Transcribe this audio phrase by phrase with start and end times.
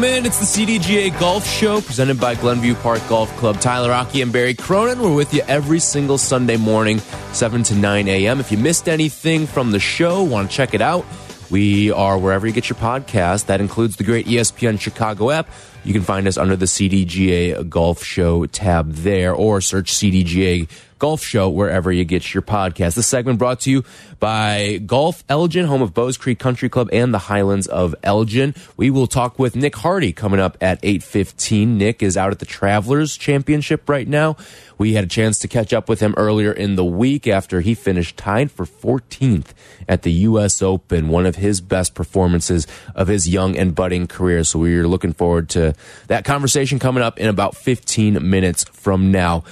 [0.00, 0.24] Welcome in.
[0.24, 3.60] It's the CDGA Golf Show presented by Glenview Park Golf Club.
[3.60, 4.98] Tyler Aki and Barry Cronin.
[4.98, 7.00] We're with you every single Sunday morning,
[7.34, 8.40] 7 to 9 a.m.
[8.40, 11.04] If you missed anything from the show, want to check it out,
[11.50, 13.44] we are wherever you get your podcast.
[13.46, 15.50] That includes the great ESPN Chicago app.
[15.84, 20.66] You can find us under the CDGA Golf Show tab there or search CDGA
[21.00, 22.94] Golf Show wherever you get your podcast.
[22.94, 23.84] This segment brought to you
[24.20, 28.54] by Golf Elgin, home of Bowes Creek Country Club and the Highlands of Elgin.
[28.76, 31.78] We will talk with Nick Hardy coming up at 8:15.
[31.78, 34.36] Nick is out at the Travelers Championship right now.
[34.76, 37.74] We had a chance to catch up with him earlier in the week after he
[37.74, 39.54] finished tied for 14th
[39.88, 44.44] at the US Open, one of his best performances of his young and budding career.
[44.44, 45.74] So we're looking forward to
[46.08, 49.44] that conversation coming up in about 15 minutes from now.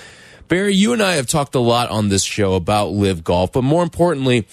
[0.49, 3.65] Barry, you and I have talked a lot on this show about LIV golf, but
[3.65, 4.47] more importantly,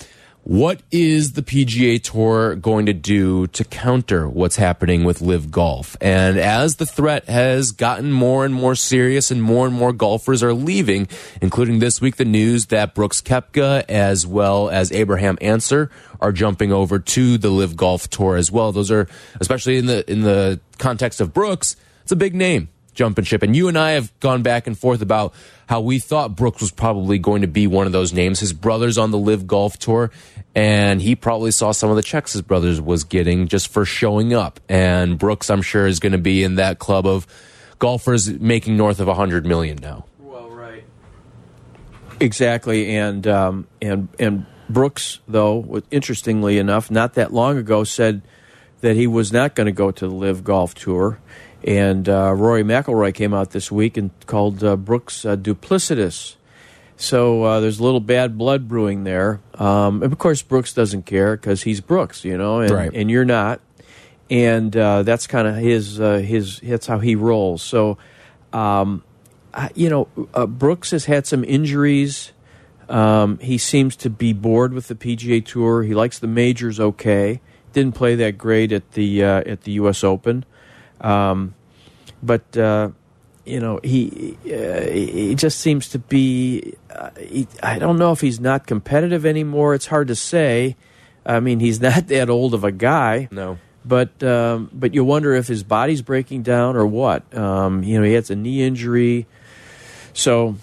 [0.44, 5.96] what is the PGA Tour going to do to counter what's happening with LIV golf?
[6.02, 10.44] And as the threat has gotten more and more serious and more and more golfers
[10.44, 11.08] are leaving,
[11.42, 16.74] including this week the news that Brooks Koepka as well as Abraham Ancer are jumping
[16.74, 18.74] over to the LIV golf tour as well.
[18.74, 19.08] Those are
[19.40, 23.44] especially in the in the context of Brooks, it's a big name jumping ship.
[23.44, 25.34] And you and I have gone back and forth about
[25.68, 28.40] how we thought Brooks was probably going to be one of those names.
[28.40, 30.12] His brother's on the LIV Golf Tour,
[30.56, 34.34] and he probably saw some of the checks his brothers was getting just for showing
[34.34, 34.60] up.
[34.70, 37.28] And Brooks, I'm sure, is going to be in that club of
[37.80, 40.06] golfers making north of a hundred million now.
[40.20, 40.86] Well, right,
[42.20, 48.22] exactly, and um, and and Brooks, though, interestingly enough, not that long ago, said
[48.82, 51.20] that he was not going to go to the LIV Golf Tour
[51.66, 56.36] and uh, Rory McIlroy came out this week and called uh, Brooks uh, duplicitous.
[56.96, 59.42] So uh, there's a little bad blood brewing there.
[59.56, 62.92] Um, and of course, Brooks doesn't care because he's Brooks, you know, and, right.
[62.94, 63.62] and you're not.
[64.30, 67.62] And uh, that's kind of his uh, his that's how he rolls.
[67.62, 67.98] So,
[68.54, 69.04] um,
[69.76, 70.06] you know,
[70.48, 72.32] Brooks has had some injuries.
[72.90, 75.84] Um, he seems to be bored with the PGA Tour.
[75.84, 76.80] He likes the majors.
[76.80, 77.40] Okay,
[77.72, 80.04] didn't play that great at the at the U.S.
[80.04, 80.44] Open.
[81.06, 81.54] Um,
[82.24, 82.90] but uh,
[83.46, 86.74] you know, he uh, he just seems to be.
[86.90, 89.76] Uh, he, I don't know if he's not competitive anymore.
[89.76, 90.76] It's hard to say.
[91.26, 93.28] I mean, he's not that old of a guy.
[93.32, 93.60] No.
[93.86, 97.38] But um, but you wonder if his body's breaking down or what.
[97.38, 99.28] Um, you know, he has a knee injury,
[100.12, 100.56] so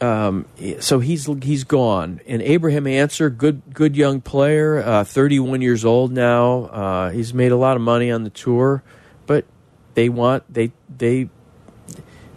[0.00, 0.46] um,
[0.78, 2.20] so he's he's gone.
[2.28, 6.66] And Abraham Ancer, good good young player, uh, 31 years old now.
[6.66, 8.84] Uh, he's made a lot of money on the tour,
[9.26, 9.44] but
[9.94, 11.28] they want they they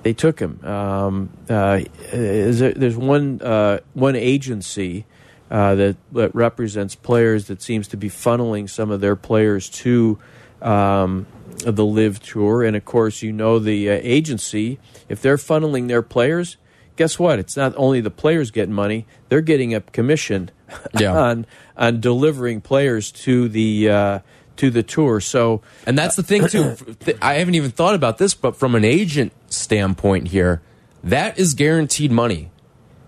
[0.03, 0.63] they took him.
[0.63, 1.81] Um, uh,
[2.11, 5.05] there's one uh, one agency
[5.51, 10.17] uh, that that represents players that seems to be funneling some of their players to
[10.61, 14.79] um, the LIV Tour, and of course, you know the uh, agency
[15.09, 16.57] if they're funneling their players.
[16.95, 17.37] Guess what?
[17.37, 20.51] It's not only the players getting money; they're getting a commission
[20.97, 21.11] yeah.
[21.17, 21.45] on
[21.75, 24.19] on delivering players to the uh,
[24.57, 25.19] to the tour.
[25.19, 26.75] So, and that's the thing too.
[27.21, 30.61] I haven't even thought about this, but from an agent standpoint here,
[31.03, 32.51] that is guaranteed money.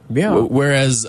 [0.10, 0.36] Yeah.
[0.36, 1.08] Whereas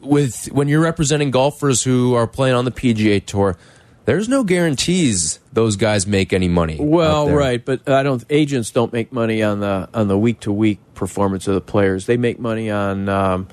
[0.00, 3.56] with when you're representing golfers who are playing on the PGA Tour,
[4.04, 6.76] there's no guarantees those guys make any money.
[6.80, 8.24] Well, right, but I don't.
[8.30, 12.06] Agents don't make money on the on the week to week performance of the players.
[12.06, 13.48] They make money on um,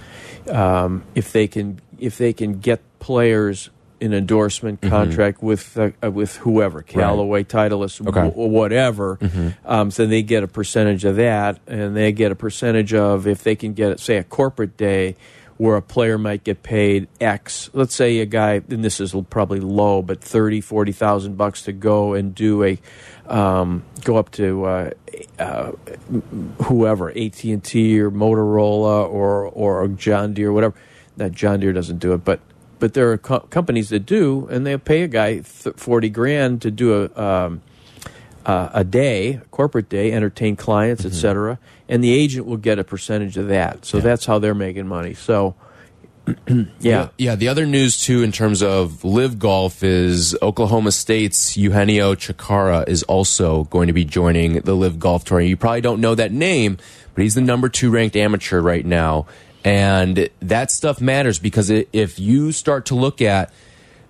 [0.49, 3.69] um, if they can if they can get players
[4.01, 4.95] an endorsement mm-hmm.
[4.95, 5.47] contract mm -hmm.
[5.47, 7.49] with uh, uh, with whoever, Callaway, right.
[7.49, 8.31] Titleist, okay.
[8.35, 9.17] whatever.
[9.21, 9.53] Mm -hmm.
[9.65, 13.43] um, so they get a percentage of that, and they get a percentage of if
[13.43, 15.15] they can get, say, a corporate day
[15.59, 17.69] where a player might get paid X.
[17.73, 21.73] Let's say a guy, and this is probably low, but thirty, forty thousand bucks to
[21.73, 22.79] go and do a
[23.27, 24.91] um, go up to uh,
[25.37, 25.71] uh,
[26.63, 30.75] whoever, AT and T or Motorola or or John Deere, whatever.
[31.17, 32.39] That John Deere doesn't do it, but
[32.79, 36.71] but there are co companies that do, and they pay a guy forty grand to
[36.71, 37.61] do a um,
[38.45, 41.13] uh, a day, a corporate day, entertain clients, mm -hmm.
[41.13, 41.59] etc.
[41.89, 43.85] And the agent will get a percentage of that.
[43.85, 44.05] So yeah.
[44.07, 45.13] that's how they're making money.
[45.13, 45.55] So.
[46.79, 47.07] yeah.
[47.17, 47.35] Yeah.
[47.35, 53.01] The other news, too, in terms of LIV golf is Oklahoma State's Eugenio Chacarra is
[53.03, 55.41] also going to be joining the LIV golf tour.
[55.41, 56.77] You probably don't know that name,
[57.15, 59.25] but he's the number two ranked amateur right now
[59.63, 63.51] And that stuff matters because if you start to look at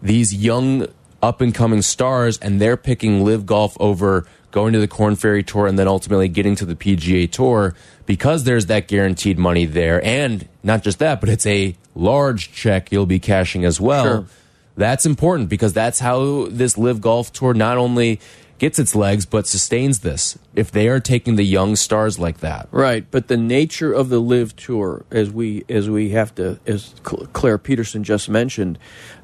[0.01, 0.87] these young
[1.21, 5.43] up and coming stars and they're picking LIV golf over going to the Corn Ferry
[5.43, 7.75] Tour and then ultimately getting to the PGA Tour
[8.05, 10.03] because there's that guaranteed money there.
[10.03, 14.03] And not just that, but it's a large check you'll be cashing as well.
[14.03, 14.25] Sure.
[14.75, 18.21] That's important because that's how this LIV golf tour not only
[18.59, 20.37] gets its legs but sustains this.
[20.53, 22.67] If they are taking the young stars like that.
[22.71, 26.93] Right, but the nature of the LIV tour, as we as we have to, as
[27.03, 28.77] Claire Peterson just mentioned,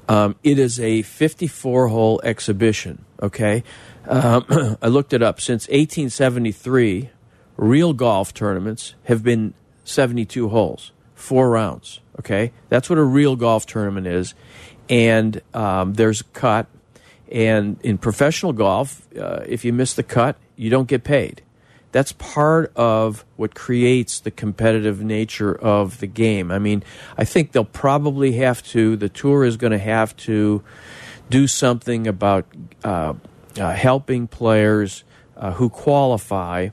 [0.07, 3.03] um, it is a 54 hole exhibition.
[3.21, 3.63] Okay,
[4.07, 4.45] um,
[4.81, 5.39] I looked it up.
[5.41, 7.09] Since 1873,
[7.57, 9.53] real golf tournaments have been
[9.83, 11.99] 72 holes, four rounds.
[12.19, 14.33] Okay, that's what a real golf tournament is,
[14.89, 16.67] and um, there's a cut.
[17.31, 21.41] And in professional golf, uh, if you miss the cut, you don't get paid.
[21.91, 26.51] That's part of what creates the competitive nature of the game.
[26.51, 26.83] I mean,
[27.17, 30.61] I think they'll probably have to, the tour is going to have to
[31.29, 32.45] do something about
[32.83, 33.13] uh,
[33.57, 35.03] uh, helping players
[35.37, 36.69] uh, who qualify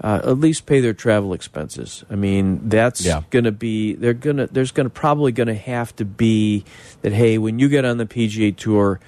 [0.00, 2.02] uh, at least pay their travel expenses.
[2.10, 3.22] I mean, that's Yeah.
[3.30, 6.64] going to be they're going to there's going to probably going to have to be
[7.02, 8.98] that hey, when you get on the PGA Tour,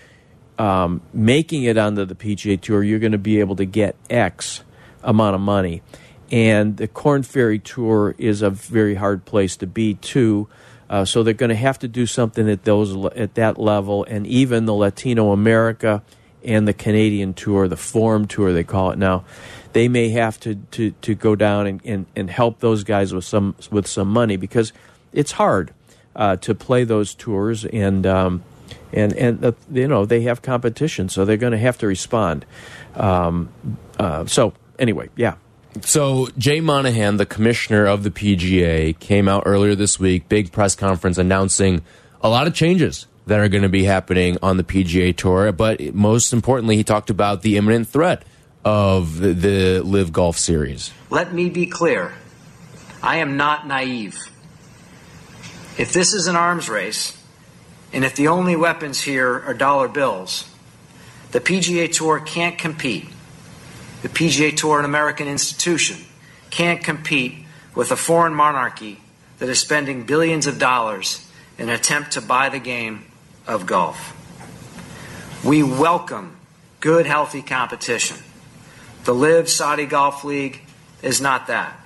[0.59, 4.63] um, making it onto the PGA Tour, you're going to be able to get X
[5.03, 5.83] amount of money.
[6.31, 10.49] And the Corn Ferry Tour is a very hard place to be too.
[10.89, 14.27] Uh, so they're going to have to do something at those at that level, and
[14.27, 16.03] even the Latino America
[16.45, 19.25] and the Canadian Tour, the Forum Tour they call it now,
[19.73, 23.25] they may have to to, to go down and, and, and help those guys with
[23.25, 24.73] some with some money because
[25.13, 25.73] it's hard
[26.15, 28.43] uh, to play those tours and um,
[28.93, 32.47] and and uh, you know they have competition, so they're going to have to respond.
[32.95, 33.49] Um,
[33.99, 35.35] uh, so anyway, yeah.
[35.81, 40.77] So Jay Monahan, the commissioner of the PGA, came out earlier this week, big press
[40.77, 41.83] conference announcing
[42.21, 45.51] a lot of changes that are going to be happening on the PGA Tour.
[45.53, 48.25] But most importantly, he talked about the imminent threat
[48.65, 50.93] of the, the LIV Golf Series.
[51.11, 52.15] Let me be clear.
[53.03, 54.17] I am not naive.
[55.77, 57.19] If this is an arms race,
[57.95, 60.51] and if the only weapons here are dollar bills,
[61.31, 63.09] the PGA Tour can't compete.
[64.03, 65.99] The PGA Tour, an American institution,
[66.51, 69.01] can't compete with a foreign monarchy
[69.39, 71.25] that is spending billions of dollars
[71.57, 73.05] in an attempt to buy the game
[73.47, 74.13] of golf.
[75.45, 76.37] We welcome
[76.81, 78.17] good, healthy competition.
[79.05, 80.63] The LIV Saudi Golf League
[81.01, 81.79] is not that.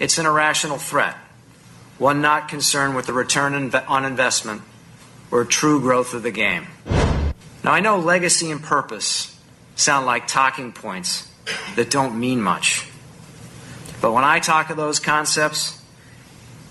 [0.00, 1.14] It's an irrational threat,
[1.98, 4.62] one not concerned with the return on investment
[5.32, 6.66] or true growth of the game.
[7.64, 9.36] Now, I know legacy and purpose
[9.74, 11.28] sound like talking points
[11.74, 12.88] that don't mean much.
[14.00, 15.80] But when I talk of those concepts,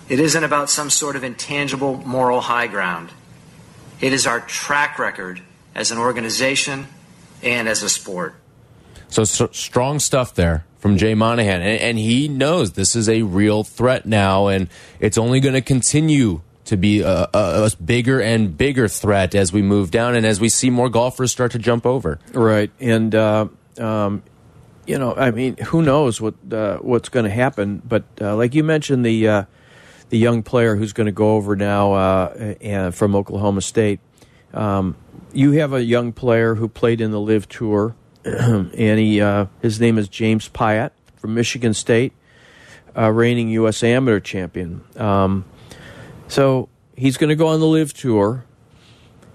[0.07, 3.09] it isn't about some sort of intangible moral high ground.
[3.99, 5.41] It is our track record
[5.73, 6.87] as an organization
[7.41, 8.35] and as a sport.
[9.07, 13.21] So, so strong stuff there from Jay Monahan, and, and he knows this is a
[13.23, 14.69] real threat now, and
[14.99, 19.51] it's only going to continue to be a, a, a bigger and bigger threat as
[19.51, 22.17] we move down and as we see more golfers start to jump over.
[22.31, 24.23] Right, and uh, um,
[24.87, 27.81] you know, I mean, who knows what uh, what's going to happen?
[27.83, 29.43] But uh, like you mentioned, the uh,
[30.11, 33.99] the young player who's going to go over now uh, from Oklahoma State.
[34.53, 34.95] Um,
[35.33, 39.81] you have a young player who played in the LIV Tour, and he uh, his
[39.81, 42.13] name is James Piot from Michigan State,
[42.95, 43.83] reigning U.S.
[43.83, 44.85] Amateur champion.
[44.95, 45.43] Um,
[46.31, 48.45] so he's going to go on the LIV Tour,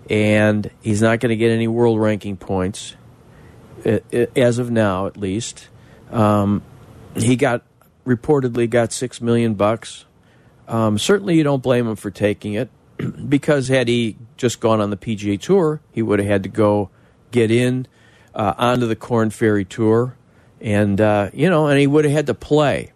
[0.08, 2.94] and he's not going to get any world ranking points
[3.84, 5.68] i- i- as of now, at least.
[6.10, 6.62] Um,
[7.14, 7.62] he got
[8.06, 10.04] reportedly got six million bucks.
[10.68, 12.70] Um, certainly, you don't blame him for taking it
[13.28, 16.88] because had he just gone on the PGA Tour, he would have had to go
[17.30, 17.86] get in
[18.34, 20.16] uh, onto the Corn Ferry Tour,
[20.60, 22.92] and uh, you know, and he would have had to play.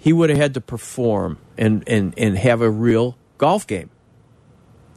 [0.00, 3.90] He would have had to perform and and and have a real golf game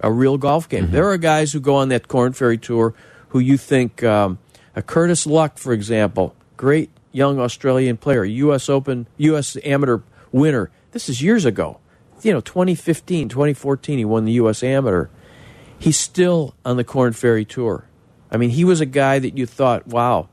[0.01, 0.91] a real golf game.
[0.91, 2.93] There are guys who go on that Corn Ferry Tour
[3.29, 4.39] who you think, um,
[4.75, 8.69] a Curtis Luck, for example, great young Australian player, U.S.
[8.69, 9.57] Open, U.S.
[9.63, 9.99] Amateur
[10.31, 10.71] winner.
[10.91, 11.79] This is years ago.
[12.21, 14.63] You know, 2015, 2014, he won the U.S.
[14.63, 15.07] Amateur.
[15.77, 17.85] He's still on the Corn Ferry Tour.
[18.31, 20.27] I mean, he was a guy that you thought, wow.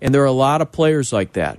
[0.00, 1.58] And there are a lot of players like that.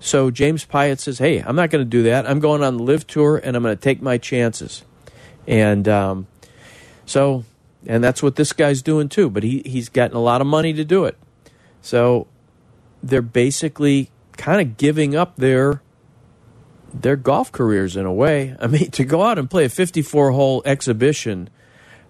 [0.00, 2.28] So James Piot says, hey, I'm not going to do that.
[2.28, 4.84] I'm going on the LIV Tour and I'm going to take my chances.
[5.48, 6.26] And um,
[7.06, 7.44] so,
[7.86, 9.30] and that's what this guy's doing too.
[9.30, 11.16] But he he's gotten a lot of money to do it.
[11.80, 12.28] So
[13.02, 15.82] they're basically kind of giving up their
[16.92, 18.54] their golf careers in a way.
[18.60, 21.48] I mean, to go out and play a 54 hole exhibition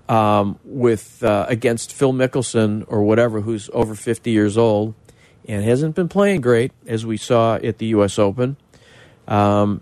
[0.08, 4.94] um, with uh, against Phil Mickelson or whatever, who's over 50 years old
[5.46, 8.18] and hasn't been playing great, as we saw at the U.S.
[8.18, 8.56] Open.
[9.28, 9.80] Um,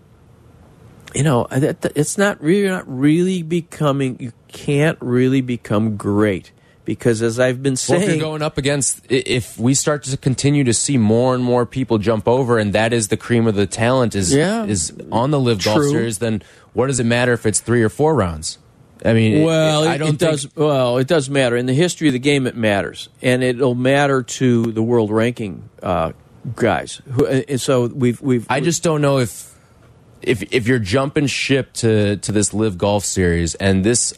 [1.13, 4.17] you know, it's not really not really becoming.
[4.19, 6.51] You can't really become great
[6.87, 10.17] because, as I've been saying, well, if you're going up against, if we start to
[10.17, 13.55] continue to see more and more people jump over, and that is the cream of
[13.55, 16.41] the talent is yeah, is on the LIV golf series, then
[16.73, 18.57] what does it matter if it's three or four rounds?
[19.03, 20.55] I mean, well, it, I don't it does.
[20.55, 22.47] Well, it does matter in the history of the game.
[22.47, 26.13] It matters, and it'll matter to the world ranking uh,
[26.55, 27.01] guys.
[27.11, 28.47] Who, and so we've we've.
[28.49, 29.56] I just don't know if
[30.21, 34.13] if if you're jumping ship to to this LIV golf series and this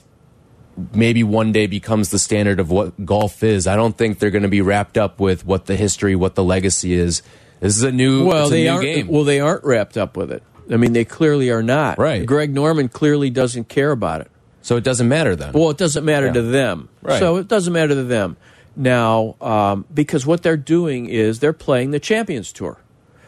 [0.93, 3.67] maybe one day becomes the standard of what golf is.
[3.67, 6.43] I don't think they're going to be wrapped up with what the history, what the
[6.43, 7.21] legacy is.
[7.59, 8.83] This is a new well, they new aren't.
[8.83, 9.07] game.
[9.07, 10.41] Well, they aren't wrapped up with it.
[10.71, 11.97] I mean, they clearly are not.
[11.97, 12.25] Right.
[12.25, 14.31] Greg Norman clearly doesn't care about it.
[14.61, 15.51] So it doesn't matter then.
[15.53, 16.33] Well, it doesn't matter Yeah.
[16.33, 16.89] to them.
[17.01, 17.19] Right.
[17.19, 18.37] So it doesn't matter to them
[18.75, 22.77] now um, because what they're doing is they're playing the Champions Tour.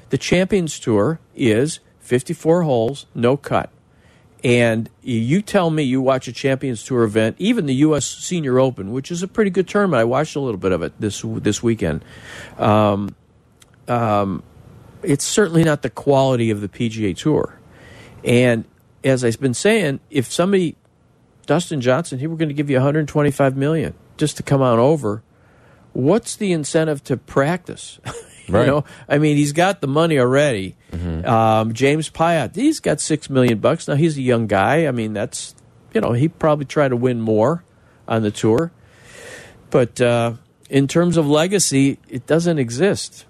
[0.09, 3.71] The Champions Tour is 54 holes, no cut.
[4.43, 8.05] And you tell me you watch a Champions Tour event, even the U.S.
[8.05, 10.01] Senior Open, which is a pretty good tournament.
[10.01, 12.05] I watched a little bit of it this this weekend.
[12.57, 13.15] Um,
[13.87, 14.43] um,
[15.03, 17.59] it's certainly not the quality of the PGA Tour.
[18.23, 18.65] And
[19.03, 20.75] as I've been saying, if somebody,
[21.47, 25.23] Dustin Johnson, he were going to give you 125 million just to come on over,
[25.93, 27.99] what's the incentive to practice?
[28.47, 28.65] you Right.
[28.65, 30.75] know, I mean, he's got the money already.
[30.93, 33.95] Um, James Piot, he's got six million bucks now.
[33.95, 34.87] He's a young guy.
[34.87, 35.55] I mean, that's
[35.93, 37.63] you know, he probably try to win more
[38.07, 38.71] on the tour,
[39.69, 40.33] but uh,
[40.69, 43.25] in terms of legacy, it doesn't exist.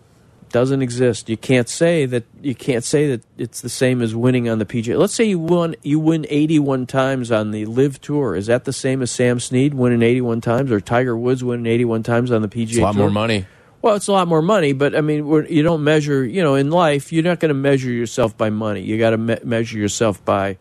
[0.50, 1.30] Doesn't exist.
[1.30, 2.26] You can't say that.
[2.42, 4.98] You can't say that it's the same as winning on the PGA.
[4.98, 5.76] Let's say you won.
[5.82, 8.36] You win eighty-one times on the LIV Tour.
[8.36, 12.04] Is that the same as Sam Snead winning eighty-one times, or Tiger Woods winning eighty-one
[12.04, 12.64] times on the PGA?
[12.64, 13.04] it's a lot Tour?
[13.04, 13.46] more money.
[13.82, 16.24] Well, it's a lot more money, but I mean, you don't measure.
[16.24, 18.82] You know, in life, you're not going to measure yourself by money.
[18.82, 20.58] You got to me measure yourself by.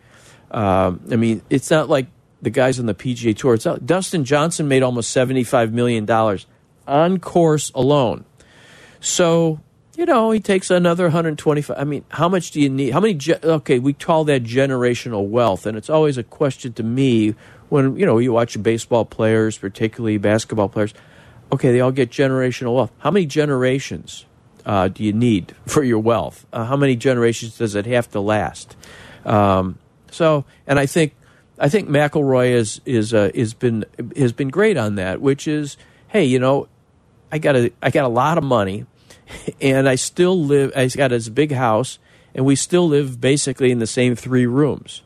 [0.50, 2.06] Um, I mean, it's not like
[2.40, 3.54] the guys on the PGA Tour.
[3.54, 6.46] It's not, Dustin Johnson made almost seventy-five million dollars
[6.86, 8.24] on course alone.
[9.00, 9.60] So
[10.00, 11.76] you know, he takes another 125.
[11.78, 12.94] I mean, how much do you need?
[12.94, 13.12] How many?
[13.12, 17.34] Ge- okay, we call that generational wealth, and it's always a question to me
[17.68, 20.94] when you know you watch baseball players, particularly basketball players.
[21.52, 22.92] Okay, they all get generational wealth.
[22.98, 24.24] How many generations
[24.64, 26.46] uh, do you need for your wealth?
[26.52, 28.76] Uh, how many generations does it have to last?
[29.24, 29.78] Um,
[30.10, 31.14] so, and I think
[31.58, 33.84] I think McIlroy is is uh, is been
[34.16, 35.76] has been great on that, which is,
[36.08, 36.68] hey, you know,
[37.32, 38.86] I got a I got a lot of money,
[39.60, 40.72] and I still live.
[40.76, 41.98] I got this big house,
[42.34, 45.02] and we still live basically in the same three rooms.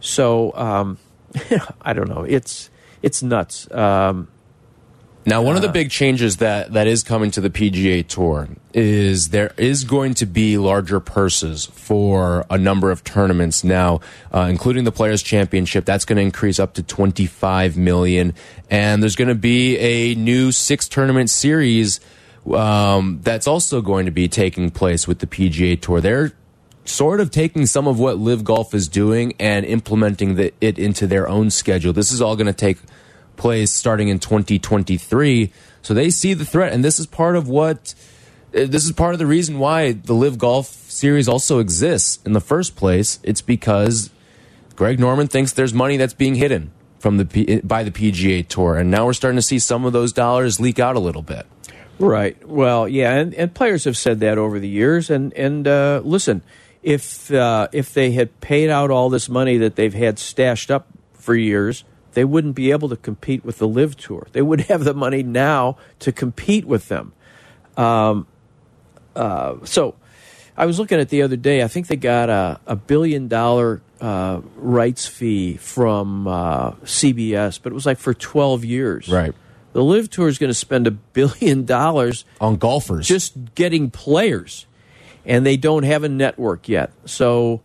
[0.00, 0.98] So um,
[1.80, 2.22] I don't know.
[2.22, 2.70] It's
[3.00, 3.70] it's nuts.
[3.70, 4.28] Um,
[5.26, 9.30] Now, one of the big changes that that is coming to the PGA Tour is
[9.30, 14.00] there is going to be larger purses for a number of tournaments now,
[14.34, 15.86] uh, including the Players Championship.
[15.86, 18.34] That's going to increase up to twenty five million,
[18.68, 22.00] and there's going to be a new six tournament series
[22.52, 26.02] um, that's also going to be taking place with the PGA Tour.
[26.02, 26.32] They're
[26.84, 31.06] sort of taking some of what LIV Golf is doing and implementing the, it into
[31.06, 31.94] their own schedule.
[31.94, 32.76] This is all going to take
[33.36, 35.52] place starting in 2023.
[35.82, 37.94] So they see the threat, and this is part of what.
[38.54, 42.32] uh, This is part of the reason why the LIV Golf Series also exists in
[42.32, 43.18] the first place.
[43.22, 44.10] It's because
[44.76, 48.76] Greg Norman thinks there's money that's being hidden from the P- by the PGA Tour,
[48.78, 51.46] and now we're starting to see some of those dollars leak out a little bit.
[51.98, 52.36] Right.
[52.48, 55.10] Well, yeah, and, and players have said that over the years.
[55.10, 56.42] And and uh, listen,
[56.82, 60.86] if uh, if they had paid out all this money that they've had stashed up
[61.12, 64.26] for years, they wouldn't be able to compete with the LIV Tour.
[64.32, 67.12] They would have the money now to compete with them.
[67.76, 68.26] Um,
[69.14, 69.94] uh, so,
[70.56, 71.62] I was looking at the other day.
[71.62, 77.72] I think they got a, a billion dollar uh, rights fee from uh, CBS, but
[77.72, 79.08] it was like for twelve years.
[79.08, 79.34] Right.
[79.72, 84.66] The LIV Tour is going to spend a billion dollars On golfers, just getting players,
[85.24, 86.92] and they don't have a network yet.
[87.06, 87.62] So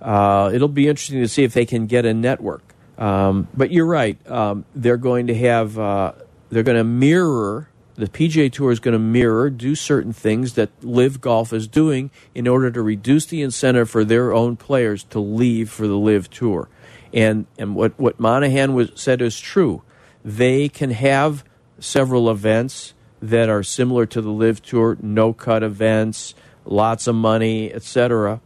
[0.00, 2.73] uh, it'll be interesting to see if they can get a network.
[2.98, 6.12] Um, but you're right; um, they're going to have uh,
[6.50, 10.70] they're going to mirror the PGA Tour is going to mirror do certain things that
[10.82, 15.20] LIV Golf is doing in order to reduce the incentive for their own players to
[15.20, 16.68] leave for the LIV Tour.
[17.12, 19.82] And and what what Monahan was said is true.
[20.24, 21.44] They can have
[21.78, 26.34] several events that are similar to the LIV Tour, no cut events,
[26.64, 28.40] lots of money, etc.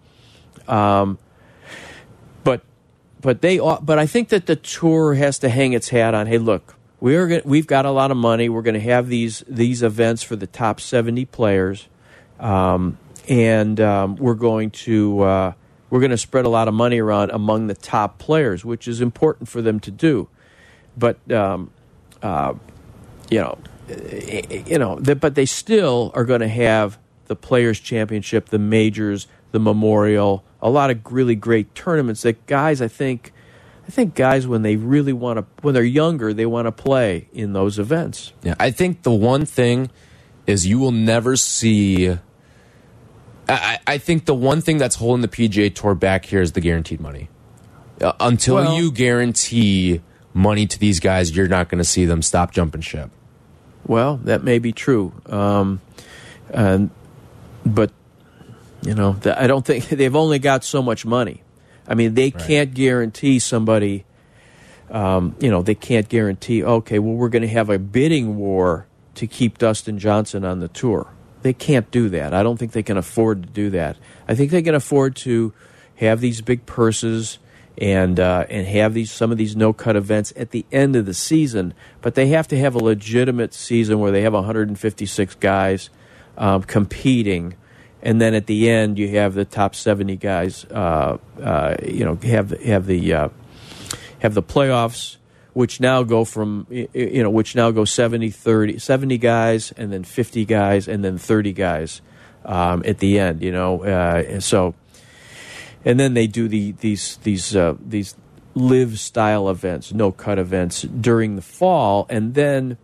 [0.67, 1.19] Um,
[3.21, 6.27] but they but I think that the tour has to hang its hat on.
[6.27, 8.49] Hey, look, we are gonna, we've got a lot of money.
[8.49, 11.89] We're going to have these these events for the top seventy players,
[12.39, 12.99] um,
[13.29, 15.53] and um, we're going to uh,
[15.91, 19.01] we're going to spread a lot of money around among the top players, which is
[19.01, 20.29] important for them to do.
[20.97, 21.71] But um,
[22.23, 22.55] uh,
[23.31, 23.59] you know,
[24.67, 29.61] you know, but they still are going to have the Players Championship, the majors, the
[29.61, 33.33] Memorial, a lot of really great tournaments that guys, I think,
[33.87, 37.29] I think guys when they really want to, when they're younger, they want to play
[37.33, 38.33] in those events.
[38.43, 39.91] Yeah, I think the one thing
[40.47, 42.17] is you will never see.
[43.49, 46.61] I, I think the one thing that's holding the PGA Tour back here is the
[46.61, 47.29] guaranteed money.
[48.01, 50.01] Uh, until well, you guarantee
[50.35, 53.11] money to these guys, you're not going to see them stop jumping ship.
[53.87, 55.81] Well, that may be true, um,
[56.51, 56.91] and
[57.65, 57.91] but
[58.83, 61.43] you know, I don't think they've only got so much money.
[61.87, 62.39] I mean, they right.
[62.39, 64.05] can't guarantee somebody.
[64.91, 66.63] Um, you know, they can't guarantee.
[66.63, 70.69] Okay, well, we're going to have a bidding war to keep Dustin Johnson on the
[70.69, 71.09] tour.
[71.43, 72.35] They can't do that.
[72.35, 73.97] I don't think they can afford to do that.
[74.27, 75.53] I think they can afford to
[75.97, 77.39] have these big purses
[77.77, 81.07] and uh, and have these some of these no cut events at the end of
[81.07, 81.75] the season.
[82.01, 85.91] But they have to have a legitimate season where they have 156 guys
[86.37, 87.55] um, competing
[88.03, 92.17] and then at the end you have the top 70 guys uh, uh, you know
[92.23, 93.29] have have the uh,
[94.21, 95.17] have the playoffs
[95.53, 100.05] which now go from you know which now go 70 30 70 guys and then
[100.05, 102.01] 50 guys and then 30 guys
[102.45, 104.75] um, at the end you know uh, so
[105.85, 108.15] and then they do the these these uh, these
[108.55, 112.07] LIV style events no cut events during the fall.
[112.11, 112.77] And then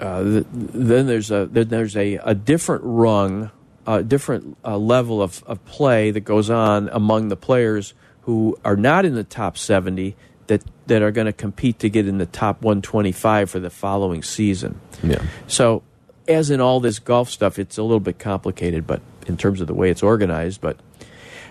[0.00, 3.50] uh, then there's a then there's a, a different rung,
[3.86, 8.76] a different uh, level of, of play that goes on among the players who are
[8.76, 10.16] not in the top 70
[10.48, 14.22] that that are going to compete to get in the top 125 for the following
[14.22, 14.80] season.
[15.02, 15.22] Yeah.
[15.46, 15.82] So,
[16.28, 19.66] as in all this golf stuff, it's a little bit complicated, but in terms of
[19.66, 20.78] the way it's organized, but.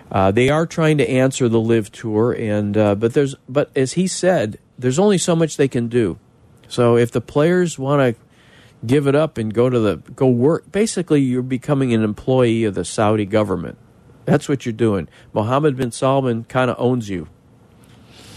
[0.08, 3.94] Uh, they are trying to answer the LIV tour, and uh, but there's but as
[3.94, 6.16] he said, there's only so much they can do.
[6.68, 8.25] So if the players want to
[8.84, 10.70] give it up and go to the go work.
[10.72, 13.78] Basically, you're becoming an employee of the Saudi government.
[14.24, 15.08] That's what you're doing.
[15.32, 17.28] Mohammed bin Salman kind of owns you.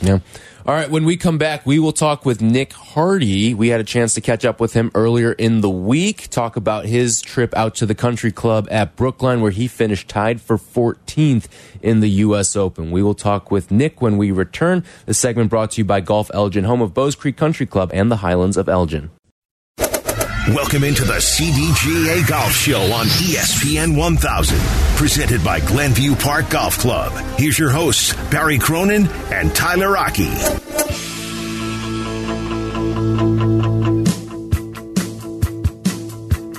[0.02, 0.19] Yeah.
[0.65, 3.54] All right, when we come back, we will talk with Nick Hardy.
[3.54, 6.86] We had a chance to catch up with him earlier in the week, talk about
[6.86, 11.47] his trip out to the country club at Brookline, where he finished tied for 14th
[11.82, 12.56] in the U.S.
[12.56, 12.91] Open.
[12.91, 14.84] We will talk with Nick when we return.
[15.06, 18.12] The segment brought to you by Golf Elgin, home of Bowes Creek Country Club and
[18.12, 19.10] the Highlands of Elgin.
[20.53, 24.59] Welcome into the CDGA Golf Show on ESPN 1000,
[24.97, 27.12] presented by Glenview Park Golf Club.
[27.38, 30.29] Here's your hosts, Barry Cronin and Tyler Aki.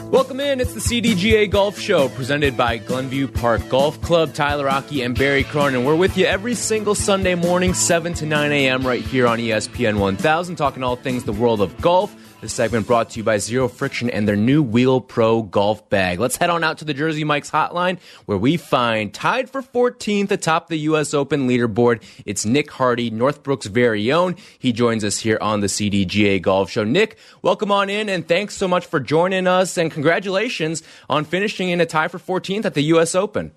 [0.09, 0.61] Welcome in.
[0.61, 4.35] It's the CDGA Golf Show presented by Glenview Park Golf Club.
[4.35, 5.85] Tyler Aki and Barry Cronin.
[5.85, 9.98] We're with you every single Sunday morning, 7 to 9 a.m., right here on ESPN
[9.98, 13.68] 1000, talking all things the world of golf this segment brought to you by Zero
[13.68, 16.18] Friction and their new Wheel Pro golf bag.
[16.18, 20.31] Let's head on out to the Jersey Mike's hotline where we find tied for 14th
[20.31, 21.12] atop the U.S.
[21.12, 22.03] Open leaderboard.
[22.24, 24.37] It's Nick Hardy, Northbrook's very own.
[24.59, 26.85] He joins us here on the CDGA Golf Show.
[26.85, 31.68] Nick, welcome on in and thanks so much for joining us and congratulations on finishing
[31.68, 33.14] in a tie for 14th at the U.S.
[33.14, 33.53] Open.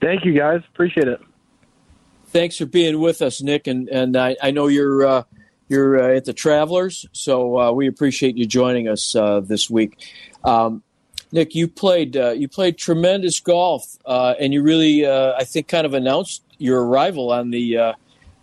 [0.00, 0.62] Thank you, guys.
[0.72, 1.20] Appreciate it.
[2.28, 3.66] Thanks for being with us, Nick.
[3.66, 5.04] And, and I, I know you're.
[5.04, 5.22] Uh,
[5.72, 9.98] you're uh, at the Travelers, so uh, we appreciate you joining us uh, this week.
[10.44, 10.84] Um,
[11.32, 15.66] Nick, you played uh, you played tremendous golf, uh, and you really, uh, I think,
[15.66, 17.94] kind of announced your arrival on the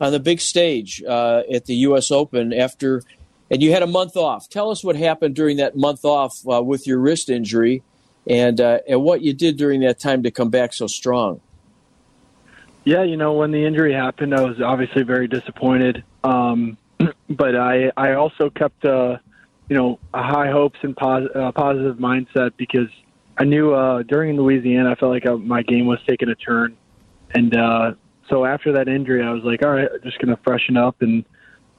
[0.02, 2.10] on the big stage at the U.S.
[2.10, 3.04] Open after,
[3.52, 4.50] and you had a month off.
[4.50, 7.84] Tell us what happened during that month off with your wrist injury,
[8.28, 11.40] and and what you did during that time to come back so strong.
[12.86, 16.04] Yeah, you know, when the injury happened, I was obviously very disappointed.
[16.24, 16.78] Um,
[17.30, 19.18] but I I also kept uh,
[19.70, 22.90] you know high hopes and pos- uh, positive mindset because
[23.38, 26.36] I knew uh, during Louisiana I felt like I, uh, my game was taking a
[26.36, 26.76] turn,
[27.32, 27.94] and uh,
[28.30, 31.24] so after that injury I was like, all right, I'm just gonna freshen up, and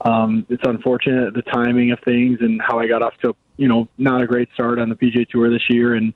[0.01, 3.87] um, it's unfortunate the timing of things and how I got off to you know
[3.97, 6.13] not a great start on the PGA Tour this year, and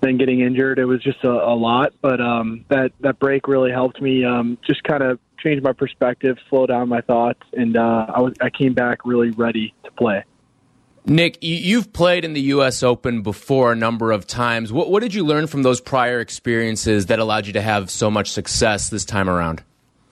[0.00, 3.70] then getting injured it was just a, a lot, but um, that that break really
[3.70, 8.06] helped me um, just kind of change my perspective, slow down my thoughts, and uh,
[8.14, 10.24] I was I came back really ready to play.
[11.04, 12.82] Nick, you've played in the U.S.
[12.82, 14.72] Open before a number of times.
[14.72, 18.08] What, what did you learn from those prior experiences that allowed you to have so
[18.08, 19.64] much success this time around?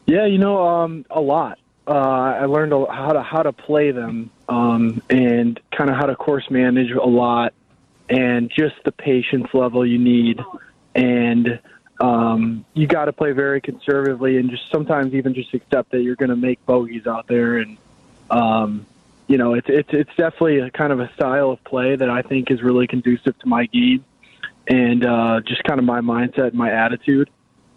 [0.07, 1.59] Yeah, you know, um, a lot.
[1.87, 6.07] Uh, I learned a, how to how to play them um, and kind of how
[6.07, 7.55] to course manage a lot,
[8.09, 10.41] and just the patience level you need,
[10.95, 11.61] and
[12.01, 16.17] um, you got to play very conservatively, and just sometimes even just accept that you're
[16.17, 17.77] going to make bogeys out there, and
[18.31, 18.87] um,
[19.27, 22.23] you know, it's it's it's definitely a kind of a style of play that I
[22.23, 24.05] think is really conducive to my game,
[24.67, 27.29] and uh, just kind of my mindset, and my attitude.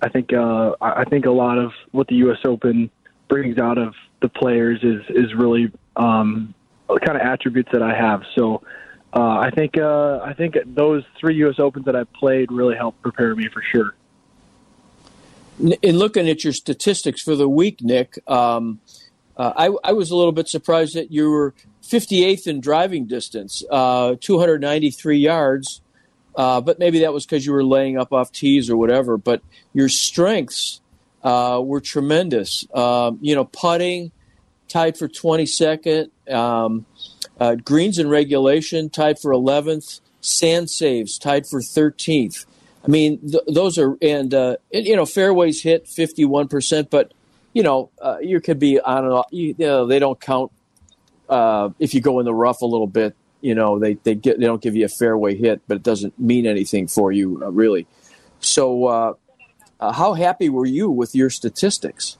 [0.01, 2.39] I think uh, I think a lot of what the U.S.
[2.45, 2.89] Open
[3.27, 6.53] brings out of the players is is really um,
[6.87, 8.23] kind of attributes that I have.
[8.35, 8.63] So
[9.13, 11.59] uh, I think uh, I think those three U.S.
[11.59, 13.95] Opens that I played really helped prepare me for sure.
[15.59, 18.79] In looking at your statistics for the week, Nick, um,
[19.37, 23.63] uh, I, I, was a little bit surprised that you were 58th in driving distance,
[23.69, 25.81] uh, 293 yards.
[26.35, 29.17] Uh, but maybe that was because you were laying up off tees or whatever.
[29.17, 29.41] But
[29.73, 30.81] your strengths
[31.23, 32.65] uh, were tremendous.
[32.73, 34.11] Um, you know, putting
[34.67, 36.85] tied for 22nd, um,
[37.39, 42.45] uh, greens in regulation tied for 11th, sand saves tied for 13th.
[42.83, 47.13] I mean, th- those are and, uh, and, you know fairways hit 51%, but
[47.53, 49.27] you know uh, you could be on and off.
[49.31, 50.51] You, you know, they don't count
[51.29, 54.39] uh, if you go in the rough a little bit you know they they get
[54.39, 57.51] they don't give you a fairway hit, but it doesn't mean anything for you uh,
[57.51, 57.85] really.
[58.39, 59.13] So, uh,
[59.79, 62.17] uh, how happy were you with your statistics?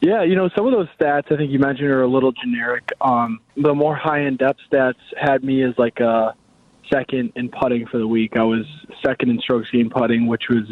[0.00, 2.90] Yeah, you know some of those stats I think you mentioned are a little generic.
[3.00, 6.34] Um, the more high in depth stats had me as like a
[6.92, 8.36] second in putting for the week.
[8.36, 8.64] I was
[9.04, 10.64] second in strokes gained putting, which was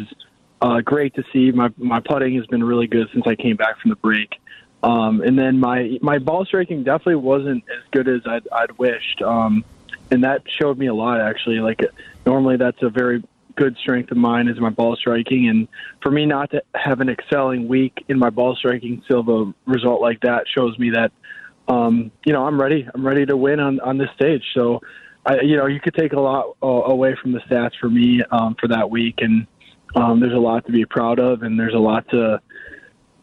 [0.61, 1.51] uh, great to see.
[1.51, 4.39] My my putting has been really good since I came back from the break.
[4.83, 9.21] Um, and then my my ball striking definitely wasn't as good as I'd, I'd wished,
[9.21, 9.63] um,
[10.11, 11.59] and that showed me a lot actually.
[11.59, 11.81] Like
[12.25, 13.23] normally, that's a very
[13.55, 15.69] good strength of mine is my ball striking, and
[16.01, 20.01] for me not to have an excelling week in my ball striking, still a result
[20.01, 21.13] like that shows me that
[21.69, 22.87] um, you know I'm ready.
[22.93, 24.43] I'm ready to win on on this stage.
[24.53, 24.81] So,
[25.25, 28.21] I, you know, you could take a lot uh, away from the stats for me
[28.31, 29.47] um, for that week, and
[29.95, 32.41] um, there's a lot to be proud of, and there's a lot to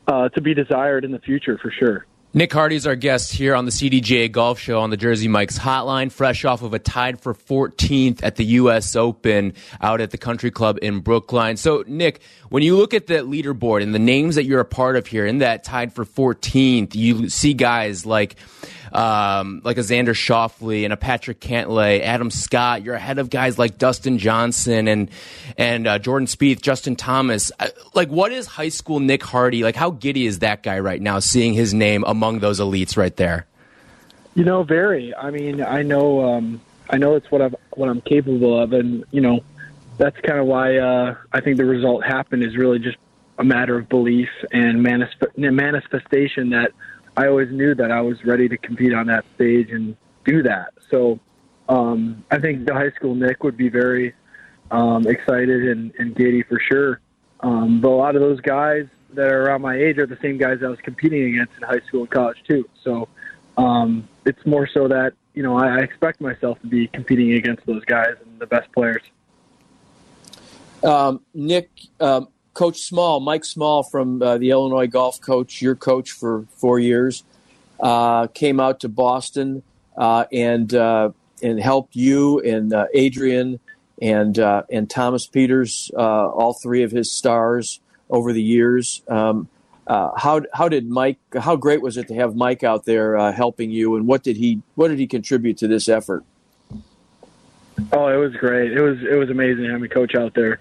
[0.07, 2.07] uh, to be desired in the future for sure.
[2.33, 5.59] Nick Hardy is our guest here on the CDGA Golf Show on the Jersey Mike's
[5.59, 8.95] Hotline, fresh off of a tied for 14th at the U.S.
[8.95, 11.57] Open out at the Country Club in Brookline.
[11.57, 14.95] So, Nick, when you look at the leaderboard and the names that you're a part
[14.95, 18.37] of here in that tied for 14th, you see guys like
[18.93, 22.83] um, like a Xander Schauffele and a Patrick Cantlay, Adam Scott.
[22.83, 25.11] You're ahead of guys like Dustin Johnson and
[25.57, 27.53] and uh, Jordan Spieth, Justin Thomas.
[27.59, 29.63] Uh, like, what is high school Nick Hardy?
[29.63, 33.15] Like, how giddy is that guy right now, seeing his name among those elites right
[33.17, 33.47] there?
[34.35, 35.15] You know, very.
[35.15, 39.05] I mean, I know, um, I know it's what I'm what I'm capable of, and
[39.11, 39.41] you know,
[39.99, 42.97] that's kind of why uh, I think the result happened is really just
[43.39, 46.73] a matter of belief and manifestation that
[47.17, 50.73] I always knew that I was ready to compete on that stage and do that.
[50.91, 51.19] So
[51.69, 54.15] um, I think the high school Nick would be very
[54.71, 57.01] um, excited and, and giddy for sure.
[57.41, 60.39] Um, but a lot of those guys that are around my age are the same
[60.39, 62.69] guys I was competing against in high school and college too.
[62.85, 63.09] So
[63.57, 67.67] um, it's more so that you know I, I expect myself to be competing against
[67.67, 69.03] those guys and the best players.
[70.83, 71.71] Um, Nick,
[72.01, 76.79] um, Coach Small, Mike Small from uh, the Illinois golf coach, your coach for four
[76.79, 77.23] years,
[77.79, 79.63] uh, came out to Boston
[79.97, 81.11] uh, and uh,
[81.43, 83.61] and helped you and uh, Adrian
[84.03, 89.03] and uh, and Thomas Pieters, all three of his stars over the years.
[89.09, 89.49] Um,
[89.87, 91.19] how how did Mike?
[91.39, 93.97] How great was it to have Mike out there helping you?
[93.97, 96.25] And what did he what did he contribute to this effort?
[97.93, 98.73] Oh, it was great.
[98.73, 100.61] It was it was amazing having a coach out there.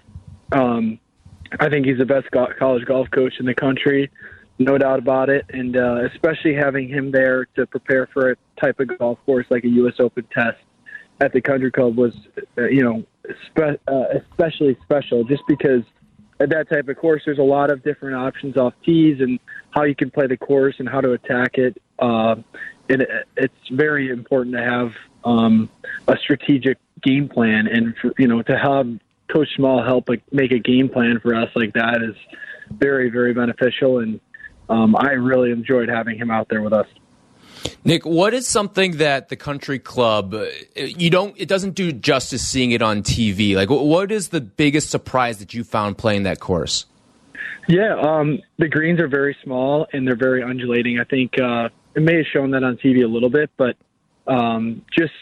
[0.52, 0.98] Um,
[1.58, 4.10] I think he's the best college golf coach in the country,
[4.58, 5.46] no doubt about it.
[5.50, 9.64] And uh, especially having him there to prepare for a type of golf course like
[9.64, 9.94] a U.S.
[9.98, 10.58] Open test
[11.20, 12.14] at the Country Club was,
[12.56, 13.04] uh, you know,
[13.46, 15.82] spe- uh, especially special just because
[16.38, 19.38] at that type of course there's a lot of different options off tees and
[19.70, 21.80] how you can play the course and how to attack it.
[21.98, 22.36] Uh,
[22.88, 24.92] and it, it's very important to have
[25.24, 25.68] um,
[26.08, 28.86] a strategic game plan and for, you know to have
[29.32, 32.16] Coach Small help like, make a game plan for us like that is
[32.70, 33.98] very, very beneficial.
[33.98, 34.20] And
[34.68, 36.86] um, I really enjoyed having him out there with us.
[37.84, 42.46] Nick, what is something that the country club uh, you don't it doesn't do justice
[42.46, 43.54] seeing it on TV?
[43.54, 46.86] Like what is the biggest surprise that you found playing that course?
[47.68, 50.98] Yeah, um, the greens are very small and they're very undulating.
[50.98, 53.76] I think uh, it may have shown that on TV a little bit, but
[54.26, 55.12] um, just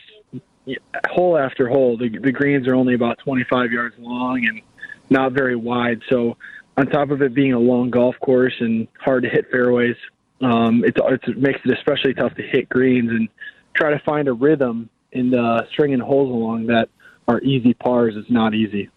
[1.09, 4.61] hole after hole, the, the greens are only about 25 yards long and
[5.11, 6.02] not very wide.
[6.09, 6.37] So
[6.76, 9.96] on top of it being a long golf course and hard to hit fairways,
[10.40, 10.96] um, it
[11.37, 13.28] makes it especially tough to hit greens and
[13.74, 16.88] try to find a rhythm in uh, stringing holes along that
[17.26, 18.90] are easy pars is not easy.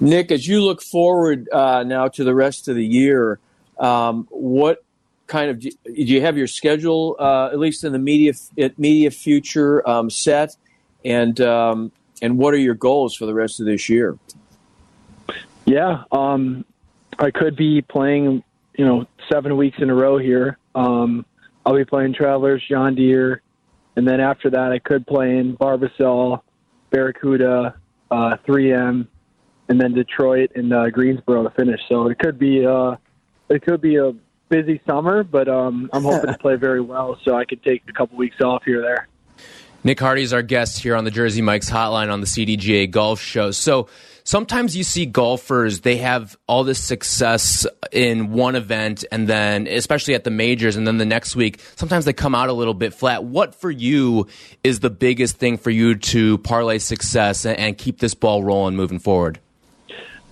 [0.00, 3.38] Nick, as you look forward uh, now to the rest of the year,
[3.78, 4.84] um, what
[5.32, 8.34] kind of do you have your schedule uh, at least in the media
[8.76, 10.54] media future um, set,
[11.04, 11.90] and um,
[12.20, 14.18] and what are your goals for the rest of this year?
[15.64, 16.66] Yeah, um,
[17.18, 18.44] I could be playing,
[18.76, 20.58] you know, seven weeks in a row here.
[20.74, 21.24] Um,
[21.64, 23.40] I'll be playing Travelers, John Deere,
[23.96, 26.42] and then after that, I could play in Barbasol,
[26.90, 27.76] Barracuda,
[28.10, 29.06] uh, 3M,
[29.68, 31.80] and then Detroit and uh, Greensboro to finish.
[31.88, 32.96] So it could be uh,
[33.48, 34.12] it could be a
[34.52, 37.92] busy summer, but um, I'm hoping to play very well, so I could take a
[37.92, 39.08] couple weeks off here or there.
[39.82, 43.18] Nick Hardy is our guest here on the Jersey Mike's Hotline on the CDGA Golf
[43.18, 43.50] Show.
[43.50, 43.88] So
[44.24, 50.14] sometimes you see golfers, they have all this success in one event and then, especially
[50.14, 52.92] at the majors, and then the next week, sometimes they come out a little bit
[52.92, 53.24] flat.
[53.24, 54.28] What for you
[54.62, 58.98] is the biggest thing for you to parlay success and keep this ball rolling moving
[58.98, 59.40] forward?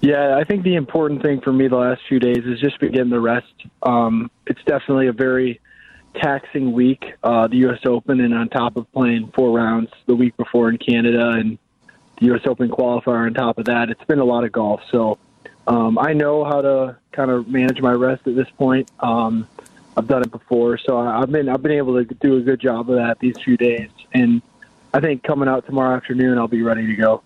[0.00, 3.10] Yeah, I think the important thing for me the last few days is just getting
[3.10, 3.52] the rest.
[3.82, 5.60] Um, it's definitely a very
[6.14, 7.80] taxing week, uh, the U.S.
[7.84, 11.58] Open, and on top of playing four rounds the week before in Canada and
[12.18, 12.42] the U.S.
[12.46, 14.80] Open qualifier on top of that, it's been a lot of golf.
[14.90, 15.18] So
[15.66, 18.90] um, I know how to kind of manage my rest at this point.
[19.00, 19.46] Um,
[19.96, 22.88] I've done it before, so I've been I've been able to do a good job
[22.88, 24.40] of that these few days, and
[24.94, 27.22] I think coming out tomorrow afternoon, I'll be ready to go.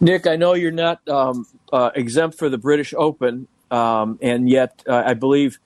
[0.00, 4.82] Nick, I know you're not um, uh, exempt for the British Open, um, and yet
[4.86, 5.58] uh, I believe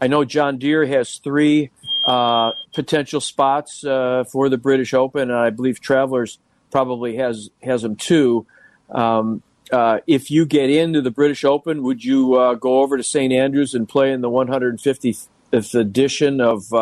[0.00, 1.70] I know John Deere has three
[2.06, 6.38] uh, potential spots uh, for the British Open, and I believe Travelers
[6.70, 8.46] probably has has them too.
[8.90, 13.02] Um, uh, if you get into the British Open, would you uh, go over to
[13.02, 15.26] St Andrews and play in the 150th
[15.74, 16.72] edition of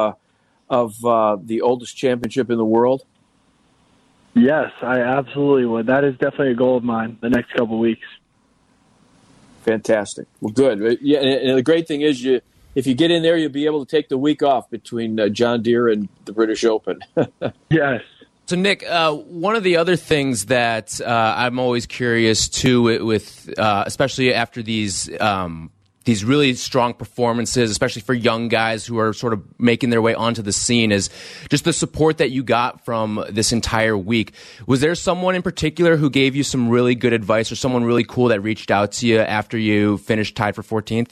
[0.69, 3.05] of the oldest championship in the world?
[4.39, 5.87] Yes, I absolutely would.
[5.87, 8.07] That is definitely a goal of mine the next couple weeks.
[9.63, 10.27] Fantastic.
[10.41, 10.99] Well, good.
[11.03, 12.41] Yeah, and the great thing is, you
[12.75, 15.29] if you get in there, you'll be able to take the week off between uh,
[15.29, 17.01] John Deere and the British Open.
[17.71, 18.03] yes.
[18.47, 23.53] So, Nick, uh, one of the other things that uh, I'm always curious too, with
[23.59, 25.71] uh, especially after these um,
[26.09, 30.15] these really strong performances, especially for young guys who are sort of making their way
[30.15, 31.11] onto the scene, is
[31.51, 34.33] just the support that you got from this entire week.
[34.67, 38.05] Was there someone in particular who gave you some really good advice, or someone really
[38.05, 41.11] cool that reached out to you after you finished tied for 14th?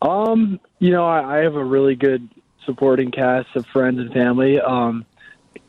[0.00, 2.28] Um, you know, I, I have a really good
[2.64, 4.60] supporting cast of friends and family.
[4.60, 5.04] Um,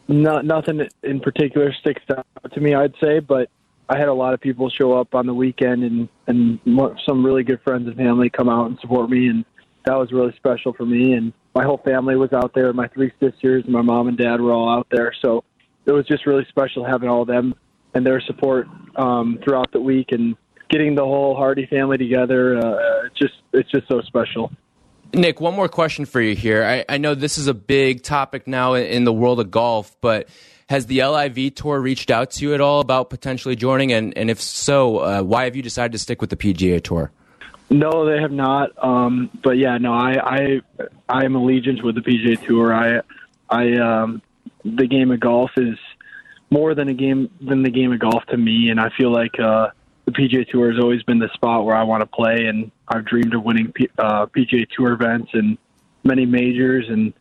[0.07, 3.49] not nothing in particular sticks out to me, I'd say, but
[3.89, 6.59] I had a lot of people show up on the weekend and and
[7.05, 9.45] some really good friends and family come out and support me and
[9.85, 13.11] that was really special for me and my whole family was out there my three
[13.19, 15.43] sisters and my mom and dad were all out there so
[15.85, 17.55] it was just really special having all of them
[17.93, 20.35] and their support um, throughout the week and
[20.69, 24.51] getting the whole Hardy family together uh, it's just it's just so special.
[25.13, 26.63] Nick, one more question for you here.
[26.63, 30.27] I, I know this is a big topic now in the world of golf, but
[30.69, 33.91] has the LIV tour reached out to you at all about potentially joining?
[33.93, 37.11] And, and if so, uh, why have you decided to stick with the PGA tour?
[37.69, 38.71] No, they have not.
[38.81, 40.61] Um, but yeah, no, I, I,
[41.09, 42.73] I am allegiance with the PGA Tour.
[42.73, 43.01] I,
[43.49, 44.21] I, um,
[44.63, 45.77] the game of golf is
[46.49, 49.37] more than a game than the game of golf to me, and I feel like
[49.39, 49.69] uh,
[50.05, 53.05] the PGA Tour has always been the spot where I want to play, and I've
[53.05, 55.57] dreamed of winning P, uh, PGA Tour events and
[56.05, 57.13] many majors, and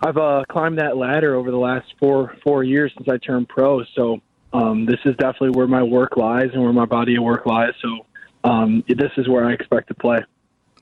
[0.00, 3.82] I've uh, climbed that ladder over the last four four years since I turned pro.
[3.96, 4.20] So
[4.52, 7.72] um, this is definitely where my work lies and where my body of work lies.
[7.82, 8.06] So
[8.44, 10.18] um, this is where I expect to play.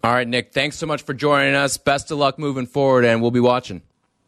[0.04, 0.52] All right, Nick.
[0.52, 1.78] Thanks so much for joining us.
[1.78, 3.82] Best of luck moving forward, and we'll be watching.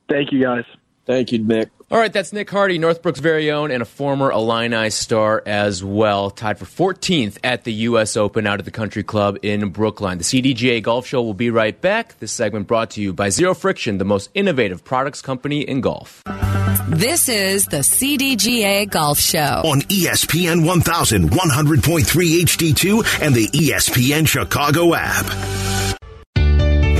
[0.09, 0.64] Thank you, guys.
[1.05, 1.68] Thank you, Nick.
[1.90, 6.29] All right, that's Nick Hardy, Northbrook's very own, and a former Illini star as well.
[6.31, 8.14] Tied for 14th at the U.S.
[8.14, 10.18] Open out at the Country Club in Brookline.
[10.18, 12.18] The CDGA Golf Show will be right back.
[12.18, 16.22] This segment brought to you by Zero Friction, the most innovative products company in golf.
[16.88, 25.88] This is the CDGA Golf Show on ESPN 1100.3 HD2 and the ESPN Chicago app.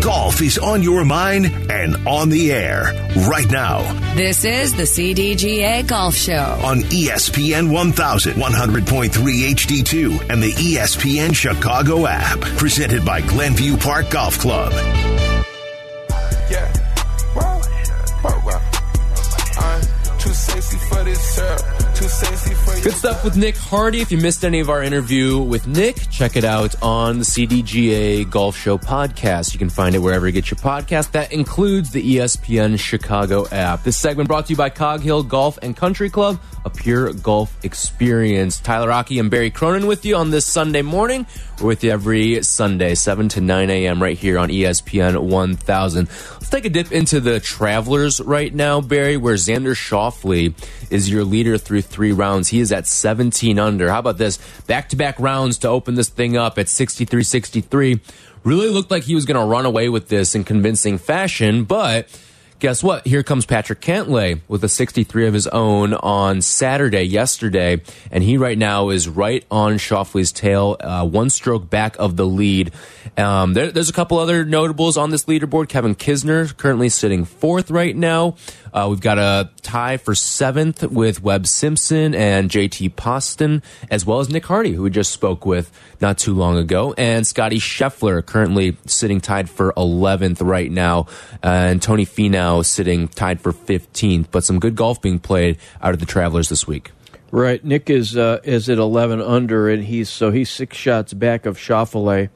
[0.09, 2.85] Golf is on your mind and on the air
[3.29, 3.83] right now.
[4.15, 12.07] This is the CDGA Golf Show on ESPN 1100, 100.3 HD2 and the ESPN Chicago
[12.07, 12.41] app.
[12.57, 14.73] Presented by Glenview Park Golf Club.
[16.51, 16.73] Yeah.
[20.19, 24.01] too sexy for this Too sexy for Good stuff with Nick Hardy.
[24.01, 28.31] If you missed any of our interview with Nick, check it out on the CDGA
[28.31, 29.53] Golf Show podcast.
[29.53, 31.11] You can find it wherever you get your podcast.
[31.11, 33.83] That includes the ESPN Chicago app.
[33.83, 37.57] This segment brought to you by Cog Hill Golf and Country Club, a pure golf
[37.65, 38.61] experience.
[38.61, 41.27] Tyler Aki and Barry Cronin with you on this Sunday morning.
[41.59, 44.03] We're with you every Sunday, 7 to 9 a.m.
[44.03, 46.07] right here on ESPN 1000.
[46.07, 50.53] Let's take a dip into the Travelers right now, Barry, where Xander Schauffele
[50.91, 52.49] is your leader through three rounds.
[52.49, 53.91] He is at 17 under.
[53.91, 54.37] How about this?
[54.67, 58.01] Back to back rounds to open this thing up at 63 63.
[58.45, 62.09] Really looked like he was going to run away with this in convincing fashion, but
[62.59, 63.07] guess what?
[63.07, 68.37] Here comes Patrick Cantlay with a 63 of his own on Saturday, yesterday, and he
[68.37, 72.73] right now is right on Schauffele's tail, uh, one stroke back of the lead.
[73.17, 75.69] Um, there, there's a couple other notables on this leaderboard.
[75.69, 78.37] Kevin Kisner currently sitting fourth right now.
[78.73, 84.21] Uh, we've got a tie for seventh with Webb Simpson and JT Poston, as well
[84.21, 88.25] as Nick Hardy, who we just spoke with not too long ago, and Scotty Scheffler
[88.25, 91.07] currently sitting tied for 11th right now,
[91.43, 94.27] uh, and Tony Finau sitting tied for 15th.
[94.31, 96.93] But some good golf being played out of the Travelers this week.
[97.31, 101.45] Right, Nick is uh, is at 11 under, and he's so he's six shots back
[101.45, 102.31] of Schauffele.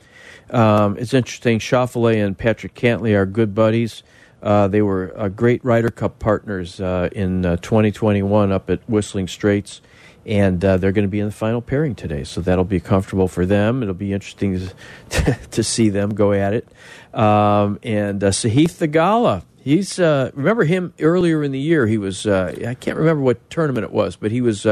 [0.50, 1.58] Um, it's interesting.
[1.58, 4.02] Schauffele and Patrick Cantlay are good buddies.
[4.42, 9.28] Uh, they were uh, great Ryder Cup partners uh, in uh, 2021 up at Whistling
[9.28, 9.81] Straits,
[10.26, 12.24] and uh, they're going to be in the final pairing today.
[12.24, 13.83] So that'll be comfortable for them.
[13.83, 14.68] It'll be interesting
[15.11, 16.68] to, to see them go at it.
[17.14, 21.87] Um, and uh, Sahith Theegala, he's remember him earlier in the year.
[21.87, 24.66] He was I can't remember what tournament it was, but he was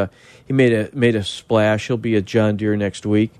[0.50, 1.86] he made a made a splash.
[1.86, 3.30] He'll be at John Deere next week,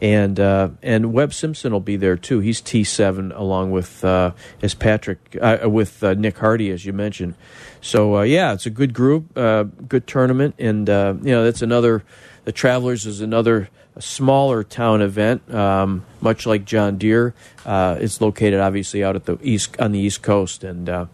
[0.00, 2.40] and uh, and Webb Simpson will be there too.
[2.40, 4.30] He's T seven along with uh,
[4.62, 7.34] as Patrick uh, with uh, Nick Hardy as you mentioned.
[7.82, 12.02] So uh, yeah, it's a good group, uh, good tournament, and you know that's another.
[12.46, 17.34] The Travelers is another smaller town event, um, much like John Deere.
[17.66, 21.08] it's located obviously out at the east on the east coast, and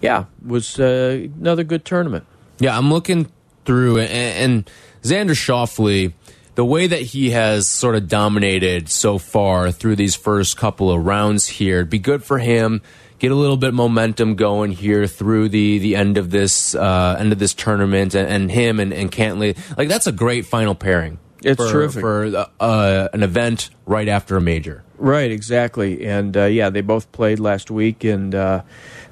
[0.00, 2.24] yeah, was another good tournament.
[2.58, 3.30] Yeah, I'm looking
[3.64, 4.70] through and, and
[5.02, 6.12] Xander Schauffele,
[6.54, 11.04] the way that he has sort of dominated so far through these first couple of
[11.04, 12.82] rounds here, it'd be good for him.
[13.18, 17.32] Get a little bit momentum going here through the the end of this uh, end
[17.32, 19.56] of this tournament, and, and him and, and Cantlay.
[19.78, 21.18] Like that's a great final pairing.
[21.44, 24.84] It's for, terrific for uh, an event right after a major.
[24.98, 28.62] Right, exactly, and uh, yeah, they both played last week, and uh,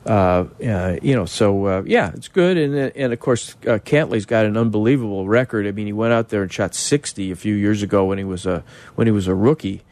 [0.06, 0.44] uh,
[1.02, 4.56] you know, so uh, yeah, it's good, and and of course, uh, Cantlay's got an
[4.56, 5.66] unbelievable record.
[5.66, 8.24] I mean, he went out there and shot sixty a few years ago when he
[8.24, 8.64] was a
[8.94, 9.82] when he was a rookie.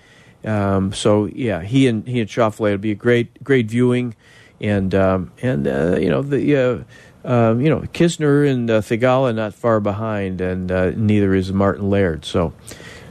[0.45, 4.15] Um, so yeah, he and he and Schauffele would be a great great viewing,
[4.61, 6.85] and um, and uh, you know the.
[7.29, 11.91] Um, you know, Kisner and uh, Theegala not far behind, and uh, neither is Martin
[11.91, 12.25] Laird.
[12.25, 12.55] So,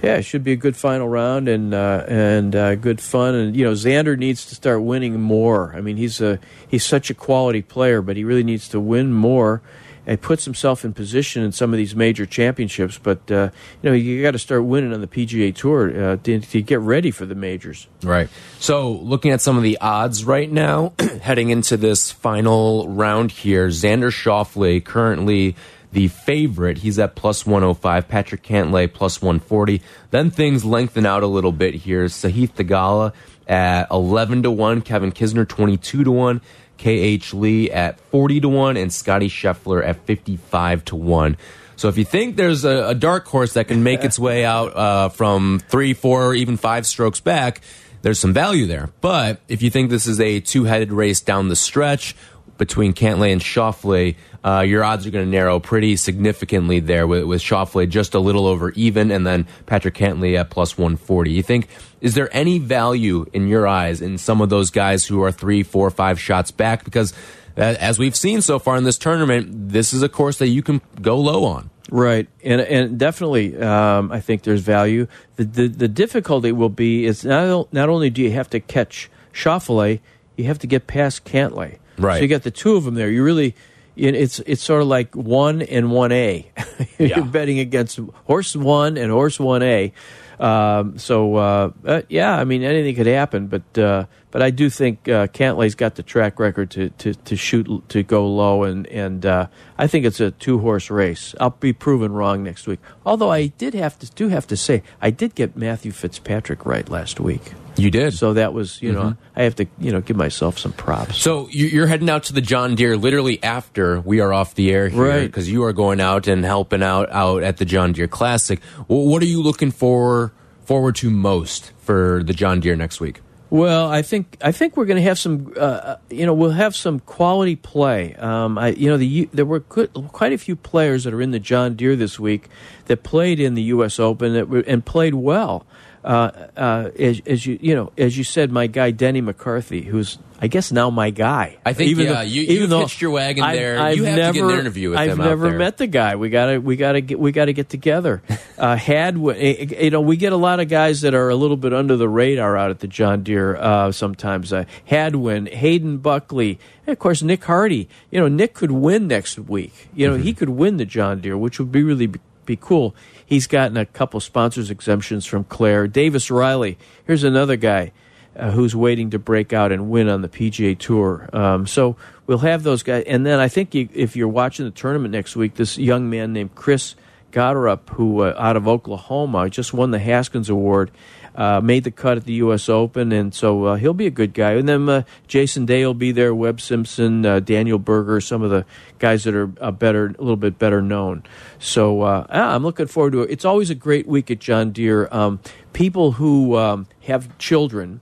[0.01, 3.35] yeah, it should be a good final round and uh, and uh, good fun.
[3.35, 5.71] And you know, Xander needs to start winning more.
[5.75, 9.13] I mean, he's a he's such a quality player, but he really needs to win
[9.13, 9.61] more.
[10.07, 13.49] And puts himself in position in some of these major championships, but uh,
[13.83, 16.79] you know you got to start winning on the PGA Tour uh, to, to, get
[16.79, 17.87] ready for the majors.
[18.01, 18.29] Right.
[18.57, 23.67] So, looking at some of the odds right now, heading into this final round here,
[23.67, 25.57] Xander Schauffele currently
[25.91, 26.79] the favorite.
[26.79, 28.07] He's at plus 105.
[28.07, 29.81] Patrick Cantlay plus 140.
[30.11, 32.05] Then things lengthen out a little bit here.
[32.05, 33.13] Sahith Theegala
[33.47, 34.81] at 11 to 1.
[34.81, 36.41] Kevin Kisner 22 to 1.
[36.77, 38.77] KH Lee at 40 to 1.
[38.77, 41.37] And Scotty Scheffler at 55 to 1.
[41.75, 44.75] So if you think there's a, a dark horse that can make its way out
[44.75, 47.61] uh, from three, four, even five strokes back,
[48.01, 48.89] there's some value there.
[49.01, 52.15] But if you think this is a two headed race down the stretch,
[52.57, 57.25] between Cantlay and Schauffele, uh, your odds are going to narrow pretty significantly there with,
[57.25, 61.31] with Schauffele just a little over even, and then Patrick Cantlay at plus 140.
[61.31, 61.67] You think,
[62.01, 65.63] is there any value in your eyes in some of those guys who are three,
[65.63, 66.83] four, five shots back?
[66.83, 67.13] Because
[67.57, 70.61] uh, as we've seen so far in this tournament, this is a course that you
[70.61, 71.69] can go low on.
[71.89, 75.07] Right, and and definitely, um, I think there's value.
[75.37, 79.09] The, the the difficulty will be is not not only do you have to catch
[79.31, 80.01] Schauffele,
[80.35, 81.77] you have to get past Cantlay.
[81.97, 82.17] Right.
[82.17, 83.09] So you got the two of them there.
[83.09, 83.55] You really,
[83.95, 86.49] it's it's sort of like one and one A.
[86.99, 87.19] You're Yeah.
[87.21, 89.91] betting against horse one and horse one A.
[90.39, 94.69] Um, so uh, uh, yeah, I mean anything could happen, but uh, but I do
[94.69, 98.85] think uh, Cantlay's got the track record to, to, to shoot to go low, and
[98.85, 99.47] and uh,
[99.79, 101.33] I think it's a two horse race.
[101.39, 102.79] I'll be proven wrong next week.
[103.03, 106.87] Although I did have to do have to say I did get Matthew Fitzpatrick right
[106.87, 107.53] last week.
[107.79, 108.13] You did.
[108.13, 111.17] So that was, you know, I have to, you know, give myself some props.
[111.17, 114.71] So you- you're heading out to the John Deere literally after we are off the
[114.71, 115.25] air here, Right.
[115.27, 118.59] Because you are going out and helping out out at the John Deere Classic.
[118.87, 120.33] What are you looking for
[120.65, 123.21] forward to most for the John Deere next week?
[123.49, 126.75] Well, I think I think we're going to have some, uh, you know, we'll have
[126.75, 128.13] some quality play.
[128.15, 131.31] Um, I, you know, the there were good, quite a few players that are in
[131.31, 132.49] the John Deere this week
[132.87, 133.99] that played in the U.S.
[134.01, 135.65] Open that and played well.
[136.03, 140.17] Uh, uh, as, as you you know, as you said, my guy Denny McCarthy, who's
[140.39, 141.57] I guess now my guy.
[141.65, 143.79] I think yeah, you you hitched your wagon there.
[143.79, 145.17] I've you have never, to get an interview with I've him.
[145.17, 146.15] never out met the guy.
[146.15, 148.21] We gotta we gotta get we gotta get together.
[148.57, 151.73] uh, had you know we get a lot of guys that are a little bit
[151.73, 153.55] under the radar out at the John Deere.
[153.55, 157.89] Uh, sometimes uh, Hadwin, Hayden Buckley, and of course Nick Hardy.
[158.11, 159.89] You know Nick could win next week.
[159.95, 160.25] You know mm -hmm.
[160.25, 162.11] he could win the John Deere, which would be really
[162.45, 162.95] be cool.
[163.27, 165.85] He's gotten a couple sponsors exemptions from Claire.
[165.87, 166.77] Davis Riley.
[167.05, 167.91] Here's another guy
[168.37, 171.29] uh, who's waiting to break out and win on the PGA Tour.
[171.33, 173.03] Um, so we'll have those guys.
[173.05, 176.31] And then I think you, if you're watching the tournament next week, this young man
[176.31, 176.95] named Chris
[177.33, 180.89] Gotterup, who uh, out of Oklahoma just won the Haskins Award
[181.37, 182.67] uh, made the cut at the U.S.
[182.67, 184.53] Open, and so uh, he'll be a good guy.
[184.53, 188.49] And then uh, Jason Day will be there, Webb Simpson, uh, Daniel Berger, some of
[188.49, 188.65] the
[188.97, 191.23] guys that are uh, better, a little bit better known.
[191.59, 193.29] So uh, I'm looking forward to it.
[193.29, 195.07] It's always a great week at John Deere.
[195.11, 195.39] Um,
[195.73, 198.01] people who um, have children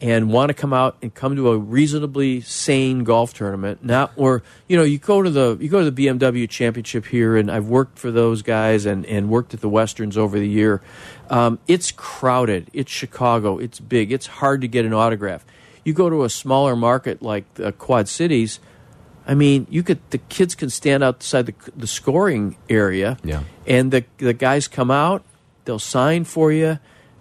[0.00, 4.42] and want to come out and come to a reasonably sane golf tournament not or
[4.66, 7.66] you know you go to the you go to the BMW championship here and I've
[7.66, 10.80] worked for those guys and and worked at the westerns over the year
[11.30, 15.44] um, it's crowded it's Chicago it's big it's hard to get an autograph
[15.84, 18.60] you go to a smaller market like the Quad Cities
[19.26, 23.44] I mean you could the kids can stand outside the, the scoring area yeah.
[23.66, 25.24] and the the guys come out
[25.64, 26.78] they'll sign for you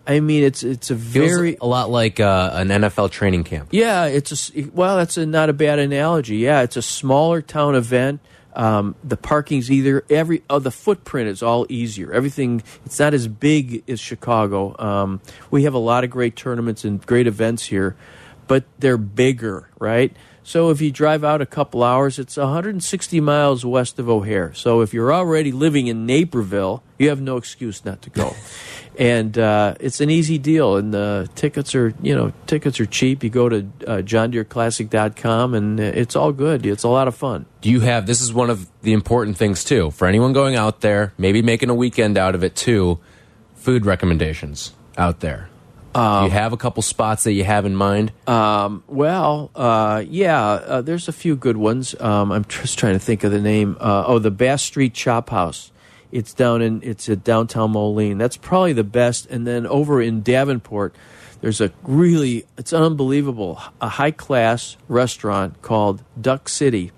[0.10, 3.70] I mean, it's it's a very Feels a lot like uh, an NFL training camp.
[3.72, 6.38] Yeah, it's a well, that's a, not a bad analogy.
[6.38, 8.20] Yeah, it's a smaller town event.
[8.60, 12.12] Um, the parking's either every oh, the footprint is all easier.
[12.12, 14.76] Everything it's not as big as Chicago.
[14.78, 17.96] Um, we have a lot of great tournaments and great events here,
[18.48, 20.14] but they're bigger, right?
[20.44, 24.54] So if you drive out a couple hours, it's 160 miles west of O'Hare.
[24.54, 28.36] So if you're already living in Naperville, you have no excuse not to go.
[29.00, 30.76] and uh, it's an easy deal.
[30.76, 33.24] And the tickets are, you know, tickets are cheap.
[33.24, 36.66] You go to uh, JohnDeereClassic.com, and it's all good.
[36.66, 37.46] It's a lot of fun.
[37.62, 38.06] Do you have?
[38.06, 41.70] This is one of the important things too for anyone going out there, maybe making
[41.70, 43.00] a weekend out of it too.
[43.56, 45.50] Food recommendations out there.
[45.96, 48.12] Um, you have a couple spots that you have in mind?
[48.28, 52.00] Um, well, uh, yeah, uh, there's a few good ones.
[52.00, 53.76] Um, I'm just trying to think of the name.
[53.80, 55.72] Uh, oh, the Bass Street Chop House.
[56.12, 58.18] It's down in it's at downtown Moline.
[58.18, 59.28] That's probably the best.
[59.28, 60.96] And then over in Davenport,
[61.42, 66.92] there's a really it's unbelievable a high class restaurant called Duck City,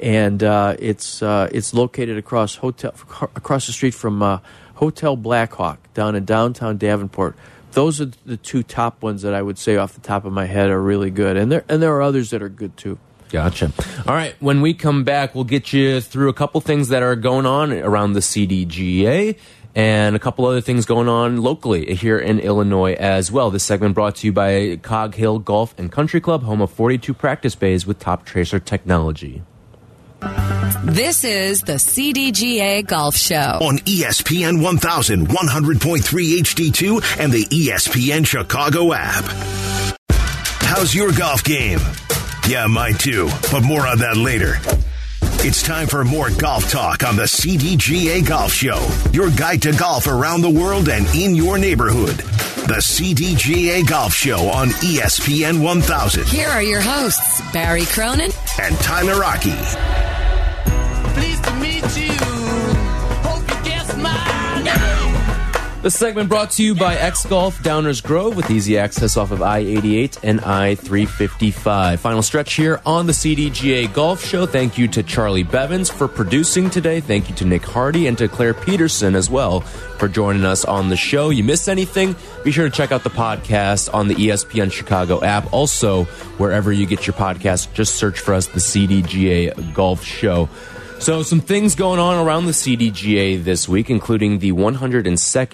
[0.00, 2.94] and uh, it's uh, it's located across hotel
[3.34, 4.38] across the street from uh,
[4.74, 7.36] Hotel Blackhawk down in downtown Davenport
[7.76, 10.46] those are the two top ones that I would say off the top of my
[10.46, 12.98] head are really good, and there and there are others that are good too.
[13.30, 13.72] Gotcha.
[14.06, 14.34] All right.
[14.40, 17.72] When we come back, we'll get you through a couple things that are going on
[17.72, 19.36] around the CDGA
[19.74, 23.50] and a couple other things going on locally here in Illinois as well.
[23.50, 27.12] This segment brought to you by Cog Hill Golf and Country Club, home of 42
[27.12, 29.42] practice bays with Toptracer technology.
[30.84, 39.24] This is the CDGA Golf Show on ESPN 1100.3 HD2 and the ESPN Chicago app.
[40.60, 41.80] How's your golf game?
[42.48, 44.58] Yeah, mine too, but more on that later.
[45.44, 50.06] It's time for more golf talk on the CDGA Golf Show, your guide to golf
[50.06, 52.16] around the world and in your neighborhood.
[52.68, 56.26] The CDGA Golf Show on ESPN 1000.
[56.26, 58.30] Here are your hosts, Barry Cronin
[58.60, 60.15] and Tyler Aki.
[65.86, 69.40] This segment brought to you by X Golf Downers Grove with easy access off of
[69.40, 72.00] I 88 and I 355.
[72.00, 74.46] Final stretch here on the CDGA Golf Show.
[74.46, 76.98] Thank you to Charlie Bevins for producing today.
[76.98, 80.88] Thank you to Nick Hardy and to Claire Peterson as well for joining us on
[80.88, 81.30] the show.
[81.30, 82.16] You miss anything?
[82.42, 85.52] Be sure to check out the podcast on the ESPN Chicago app.
[85.52, 86.02] Also,
[86.38, 90.48] wherever you get your podcast, just search for us, the CDGA Golf Show.
[90.98, 95.06] So, some things going on around the CDGA this week, including the 102nd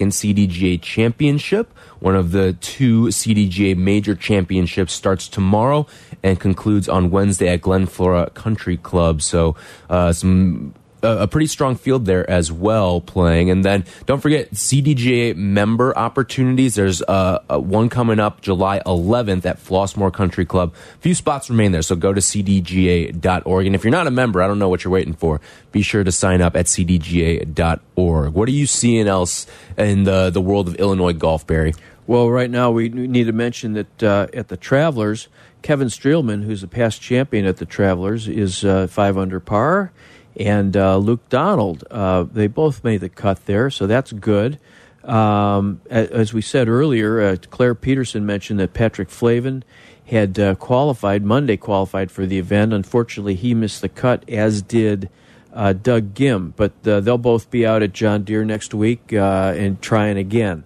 [0.07, 1.71] CDGA Championship.
[1.99, 5.85] One of the two CDGA major championships starts tomorrow
[6.23, 9.21] and concludes on Wednesday at Glen Flora Country Club.
[9.21, 9.55] So,
[9.91, 10.73] uh, some
[11.03, 13.49] a, pretty strong field there as well playing.
[13.49, 16.75] And then don't forget CDGA member opportunities.
[16.75, 20.73] There's uh, uh, one coming up July 11th at Flossmoor Country Club.
[20.95, 23.65] A few spots remain there, so go to cdga.org.
[23.65, 25.41] And if you're not a member, I don't know what you're waiting for.
[25.71, 28.33] Be sure to sign up at cdga.org.
[28.33, 29.47] What are you seeing else
[29.77, 31.73] in the the world of Illinois golf, Barry?
[32.05, 35.29] Well, right now we need to mention that uh, at the Travelers,
[35.61, 39.93] Kevin Streelman, who's a past champion at the Travelers, is uh, five under par,
[40.35, 41.83] and uh, Luke Donald.
[41.89, 44.59] Uh, they both made the cut there, so that's good.
[45.03, 49.63] Um, as we said earlier, uh, Claire Peterson mentioned that Patrick Flavin
[50.05, 52.73] had uh, qualified Monday, qualified for the event.
[52.73, 55.09] Unfortunately, he missed the cut, as did
[55.53, 56.53] uh, Doug Ghim.
[56.55, 60.63] But uh, they'll both be out at John Deere next week and trying again.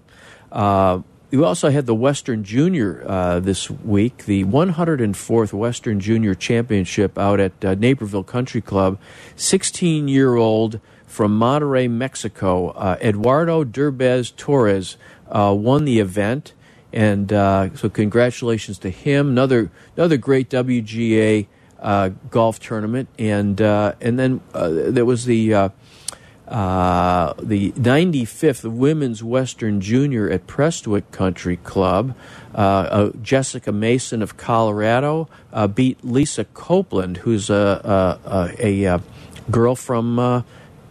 [1.30, 7.42] We also had the Western Junior uh, this week, the 104th Western Junior Championship out
[7.42, 8.98] at uh, Naperville Country Club.
[9.36, 14.96] 16 year old from Monterrey, Mexico, uh, Eduardo Derbez Torres
[15.30, 16.54] uh, won the event.
[16.94, 19.28] And uh, so, congratulations to him.
[19.28, 21.48] Another another great WGA
[21.82, 23.10] uh, golf tournament.
[23.20, 25.72] And and then there was the
[26.48, 26.68] uh,
[27.28, 32.16] uh, the 95th Women's Western Junior at Prestwick Country Club.
[32.56, 39.02] Uh, uh, Jessica Mason of Colorado uh, beat Lisa Copeland, who's a, a, a, a
[39.52, 40.42] girl from uh,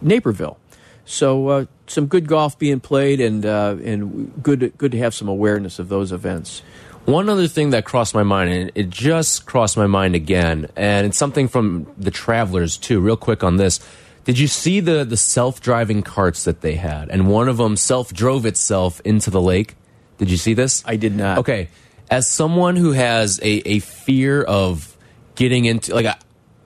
[0.01, 0.57] Naperville.
[1.05, 5.27] So uh, some good golf being played, and uh, and good good to have some
[5.27, 6.61] awareness of those events.
[7.05, 11.07] One other thing that crossed my mind, and it just crossed my mind again, and
[11.07, 12.99] it's something from the Travelers too.
[12.99, 13.79] Real quick on this,
[14.27, 17.09] did you see the the self driving carts that they had?
[17.09, 19.75] And one of them self drove itself into the lake.
[20.17, 20.83] Did you see this?
[20.85, 21.37] I did not.
[21.39, 21.69] Okay,
[22.11, 24.95] as someone who has a a fear of
[25.35, 26.05] getting into like.
[26.05, 26.17] I,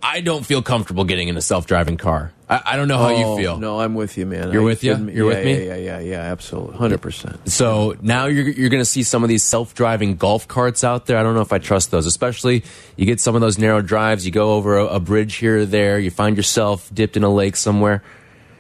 [0.04, 2.34] I don't feel comfortable getting in a self-driving car.
[2.52, 3.58] I, I don't know how Oh, you feel.
[3.58, 4.52] No, I'm with you, man.
[4.52, 4.94] You're I with ya?
[4.96, 5.54] couldn't- You're yeah, with me?
[5.68, 7.50] Yeah, yeah, yeah, yeah, absolutely, hundred percent.
[7.50, 11.18] So now you're you're going to see some of these self-driving golf carts out there.
[11.18, 12.64] I don't know if I trust those, especially
[12.98, 14.26] you get some of those narrow drives.
[14.26, 15.98] You go over a, a bridge here or there.
[15.98, 18.04] You find yourself dipped in a lake somewhere.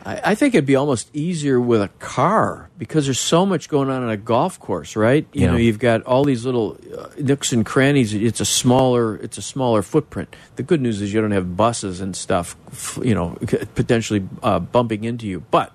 [0.06, 3.89] I, I think it'd be almost easier with a car because there's so much going
[3.89, 5.26] on on a golf course, right?
[5.34, 5.52] You Yeah.
[5.52, 8.14] know, you've got all these little uh, nooks and crannies.
[8.14, 10.36] It's a smaller, it's a smaller footprint.
[10.56, 12.56] The good news is you don't have buses and stuff,
[13.04, 13.38] you know,
[13.76, 15.41] potentially uh, bumping into you.
[15.52, 15.72] But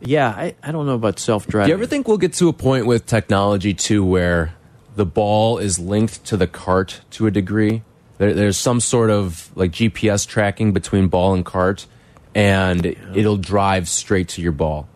[0.00, 1.66] yeah, I, I don't know about self driving.
[1.66, 4.54] Do you ever think we'll get to a point with technology too where
[4.96, 7.82] the ball is linked to the cart to a degree?
[8.18, 11.86] There, there's some sort of like GPS tracking between ball and cart,
[12.34, 14.88] and it'll drive straight to your ball.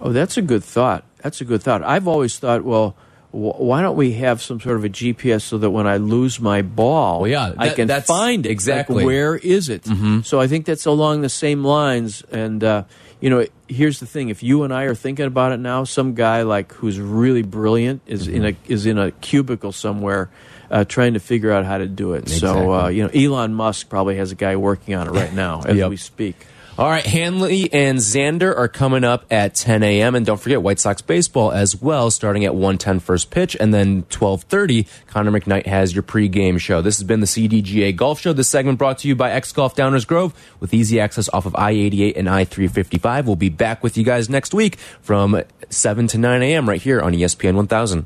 [0.00, 1.04] Oh, that's a good thought.
[1.22, 1.82] That's a good thought.
[1.82, 2.94] I've always thought, well,
[3.32, 6.38] wh- why don't we have some sort of a GPS so that when I lose
[6.40, 8.50] my ball, Well, yeah, I can find it.
[8.50, 8.96] exactly.
[8.96, 9.82] Like, where is it?
[9.84, 10.24] Mhm.
[10.24, 12.22] So I think that's along the same lines.
[12.30, 12.84] And uh,
[13.20, 16.14] you know, here's the thing: if you and I are thinking about it now, some
[16.14, 20.28] guy like who's really brilliant is in a is in a cubicle somewhere.
[20.70, 22.28] Uh, trying to figure out how to do it.
[22.28, 25.62] So, uh, you know, Elon Musk probably has a guy working on it right now
[25.64, 25.90] as Yep.
[25.90, 26.36] we speak.
[26.78, 30.14] All right, Hanley and Xander are coming up at 10 a.m.
[30.14, 34.02] And don't forget White Sox baseball as well, starting at 1:10 first pitch, and then
[34.10, 34.86] 12:30.
[35.06, 36.82] Connor McKnight has your pregame show.
[36.82, 38.34] This has been the CDGA Golf Show.
[38.34, 41.54] This segment brought to you by X Golf Downers Grove with easy access off of
[41.56, 43.24] I-88 and I-355.
[43.24, 45.40] We'll be back with you guys next week from
[45.70, 46.68] 7 to 9 a.m.
[46.68, 48.04] right here on ESPN 1000.